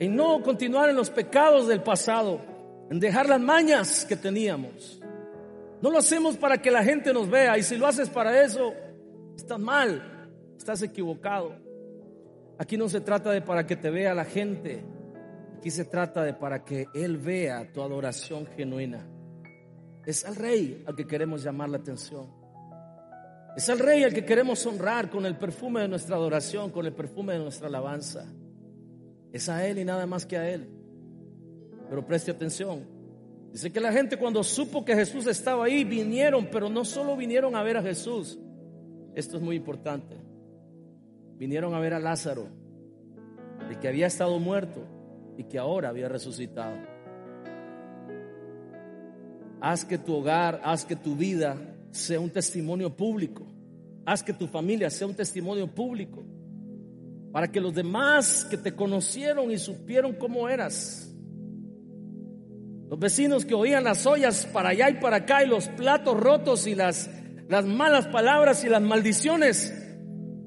en 0.00 0.16
no 0.16 0.42
continuar 0.42 0.90
en 0.90 0.96
los 0.96 1.10
pecados 1.10 1.68
del 1.68 1.82
pasado 1.82 2.55
en 2.90 3.00
dejar 3.00 3.28
las 3.28 3.40
mañas 3.40 4.04
que 4.04 4.16
teníamos. 4.16 5.00
No 5.82 5.90
lo 5.90 5.98
hacemos 5.98 6.36
para 6.36 6.60
que 6.60 6.70
la 6.70 6.82
gente 6.82 7.12
nos 7.12 7.28
vea 7.28 7.58
y 7.58 7.62
si 7.62 7.76
lo 7.76 7.86
haces 7.86 8.08
para 8.08 8.42
eso, 8.42 8.72
estás 9.36 9.58
mal, 9.58 10.28
estás 10.56 10.82
equivocado. 10.82 11.54
Aquí 12.58 12.76
no 12.76 12.88
se 12.88 13.00
trata 13.00 13.30
de 13.30 13.42
para 13.42 13.66
que 13.66 13.76
te 13.76 13.90
vea 13.90 14.14
la 14.14 14.24
gente, 14.24 14.82
aquí 15.58 15.70
se 15.70 15.84
trata 15.84 16.22
de 16.24 16.32
para 16.32 16.64
que 16.64 16.86
Él 16.94 17.18
vea 17.18 17.70
tu 17.72 17.82
adoración 17.82 18.46
genuina. 18.46 19.06
Es 20.06 20.24
al 20.24 20.36
Rey 20.36 20.82
al 20.86 20.94
que 20.94 21.06
queremos 21.06 21.42
llamar 21.42 21.68
la 21.68 21.78
atención. 21.78 22.30
Es 23.56 23.68
al 23.68 23.78
Rey 23.78 24.04
al 24.04 24.14
que 24.14 24.24
queremos 24.24 24.64
honrar 24.66 25.10
con 25.10 25.26
el 25.26 25.36
perfume 25.36 25.80
de 25.80 25.88
nuestra 25.88 26.16
adoración, 26.16 26.70
con 26.70 26.86
el 26.86 26.92
perfume 26.92 27.34
de 27.34 27.40
nuestra 27.40 27.68
alabanza. 27.68 28.24
Es 29.32 29.48
a 29.48 29.66
Él 29.66 29.78
y 29.78 29.84
nada 29.84 30.06
más 30.06 30.24
que 30.24 30.38
a 30.38 30.48
Él. 30.48 30.70
Pero 31.88 32.06
preste 32.06 32.30
atención. 32.30 32.84
Dice 33.52 33.72
que 33.72 33.80
la 33.80 33.92
gente 33.92 34.18
cuando 34.18 34.42
supo 34.42 34.84
que 34.84 34.94
Jesús 34.94 35.26
estaba 35.26 35.64
ahí, 35.64 35.84
vinieron, 35.84 36.48
pero 36.50 36.68
no 36.68 36.84
solo 36.84 37.16
vinieron 37.16 37.56
a 37.56 37.62
ver 37.62 37.76
a 37.76 37.82
Jesús. 37.82 38.38
Esto 39.14 39.38
es 39.38 39.42
muy 39.42 39.56
importante. 39.56 40.16
Vinieron 41.38 41.74
a 41.74 41.80
ver 41.80 41.94
a 41.94 41.98
Lázaro, 41.98 42.48
de 43.68 43.78
que 43.78 43.88
había 43.88 44.06
estado 44.06 44.38
muerto 44.38 44.82
y 45.38 45.44
que 45.44 45.58
ahora 45.58 45.88
había 45.88 46.08
resucitado. 46.08 46.76
Haz 49.60 49.84
que 49.84 49.98
tu 49.98 50.14
hogar, 50.14 50.60
haz 50.64 50.84
que 50.84 50.96
tu 50.96 51.16
vida 51.16 51.56
sea 51.90 52.20
un 52.20 52.30
testimonio 52.30 52.94
público. 52.94 53.46
Haz 54.04 54.22
que 54.22 54.32
tu 54.32 54.46
familia 54.46 54.90
sea 54.90 55.06
un 55.06 55.14
testimonio 55.14 55.66
público. 55.66 56.22
Para 57.32 57.50
que 57.50 57.60
los 57.60 57.74
demás 57.74 58.46
que 58.48 58.56
te 58.56 58.74
conocieron 58.74 59.50
y 59.50 59.58
supieron 59.58 60.14
cómo 60.14 60.48
eras, 60.48 61.15
los 62.88 62.98
vecinos 63.00 63.44
que 63.44 63.54
oían 63.54 63.82
las 63.82 64.06
ollas 64.06 64.46
para 64.46 64.68
allá 64.68 64.90
y 64.90 64.94
para 64.94 65.18
acá 65.18 65.42
y 65.42 65.48
los 65.48 65.68
platos 65.68 66.18
rotos 66.18 66.66
y 66.68 66.74
las, 66.76 67.10
las 67.48 67.64
malas 67.66 68.06
palabras 68.06 68.62
y 68.64 68.68
las 68.68 68.80
maldiciones, 68.80 69.74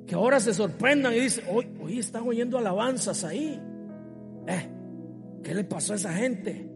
que 0.07 0.15
ahora 0.15 0.39
se 0.39 0.53
sorprendan 0.53 1.13
y 1.13 1.19
dicen, 1.19 1.43
hoy, 1.49 1.67
hoy 1.81 1.99
están 1.99 2.25
oyendo 2.25 2.57
alabanzas 2.57 3.25
ahí. 3.25 3.59
Eh, 4.47 4.69
¿Qué 5.43 5.53
le 5.53 5.65
pasó 5.65 5.93
a 5.93 5.95
esa 5.97 6.13
gente? 6.13 6.69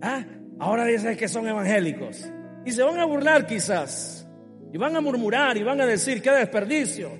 ¿Ah? 0.00 0.24
Ahora 0.60 0.84
dicen 0.84 1.16
que 1.16 1.26
son 1.26 1.48
evangélicos. 1.48 2.24
Y 2.64 2.70
se 2.70 2.82
van 2.84 3.00
a 3.00 3.04
burlar 3.04 3.46
quizás. 3.46 4.26
Y 4.72 4.78
van 4.78 4.94
a 4.94 5.00
murmurar 5.00 5.56
y 5.56 5.64
van 5.64 5.80
a 5.80 5.86
decir, 5.86 6.22
qué 6.22 6.30
desperdicio. 6.30 7.10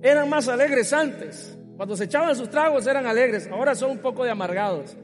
Eran 0.00 0.28
más 0.28 0.46
alegres 0.46 0.92
antes. 0.92 1.58
Cuando 1.76 1.96
se 1.96 2.04
echaban 2.04 2.36
sus 2.36 2.48
tragos 2.48 2.86
eran 2.86 3.06
alegres. 3.06 3.48
Ahora 3.48 3.74
son 3.74 3.90
un 3.90 3.98
poco 3.98 4.24
de 4.24 4.30
amargados. 4.30 4.96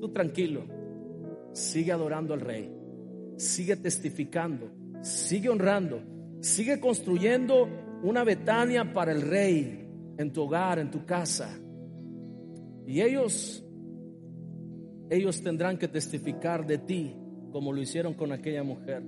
Tú 0.00 0.12
tranquilo 0.12 0.71
sigue 1.52 1.92
adorando 1.92 2.34
al 2.34 2.40
rey, 2.40 2.72
sigue 3.36 3.76
testificando, 3.76 4.70
sigue 5.02 5.48
honrando, 5.48 6.02
sigue 6.40 6.80
construyendo 6.80 7.68
una 8.02 8.24
Betania 8.24 8.92
para 8.92 9.12
el 9.12 9.22
rey 9.22 9.88
en 10.18 10.32
tu 10.32 10.42
hogar, 10.42 10.78
en 10.78 10.90
tu 10.90 11.04
casa. 11.04 11.58
Y 12.86 13.00
ellos, 13.00 13.64
ellos 15.10 15.42
tendrán 15.42 15.78
que 15.78 15.88
testificar 15.88 16.66
de 16.66 16.78
ti 16.78 17.16
como 17.52 17.72
lo 17.72 17.80
hicieron 17.80 18.14
con 18.14 18.32
aquella 18.32 18.62
mujer. 18.62 19.02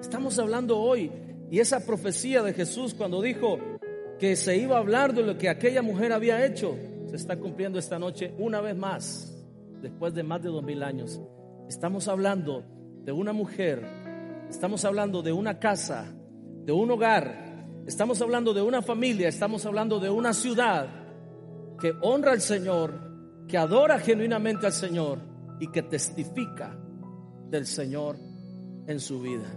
Estamos 0.00 0.38
hablando 0.38 0.78
hoy 0.78 1.10
y 1.50 1.58
esa 1.58 1.84
profecía 1.84 2.42
de 2.42 2.52
Jesús 2.52 2.94
cuando 2.94 3.20
dijo 3.20 3.58
que 4.18 4.36
se 4.36 4.56
iba 4.56 4.76
a 4.76 4.80
hablar 4.80 5.14
de 5.14 5.22
lo 5.22 5.36
que 5.36 5.48
aquella 5.48 5.82
mujer 5.82 6.12
había 6.12 6.44
hecho, 6.44 6.76
se 7.06 7.16
está 7.16 7.36
cumpliendo 7.36 7.78
esta 7.78 7.98
noche 7.98 8.32
una 8.38 8.60
vez 8.60 8.76
más, 8.76 9.34
después 9.80 10.14
de 10.14 10.22
más 10.22 10.42
de 10.42 10.50
dos 10.50 10.62
mil 10.62 10.82
años. 10.82 11.20
Estamos 11.70 12.08
hablando 12.08 12.64
de 13.04 13.12
una 13.12 13.32
mujer, 13.32 13.86
estamos 14.50 14.84
hablando 14.84 15.22
de 15.22 15.30
una 15.30 15.60
casa, 15.60 16.12
de 16.64 16.72
un 16.72 16.90
hogar, 16.90 17.64
estamos 17.86 18.20
hablando 18.20 18.52
de 18.52 18.60
una 18.60 18.82
familia, 18.82 19.28
estamos 19.28 19.64
hablando 19.64 20.00
de 20.00 20.10
una 20.10 20.34
ciudad 20.34 20.88
que 21.78 21.94
honra 22.02 22.32
al 22.32 22.40
Señor, 22.40 23.46
que 23.46 23.56
adora 23.56 24.00
genuinamente 24.00 24.66
al 24.66 24.72
Señor 24.72 25.20
y 25.60 25.68
que 25.68 25.82
testifica 25.82 26.76
del 27.48 27.66
Señor 27.66 28.16
en 28.88 28.98
su 28.98 29.20
vida. 29.20 29.48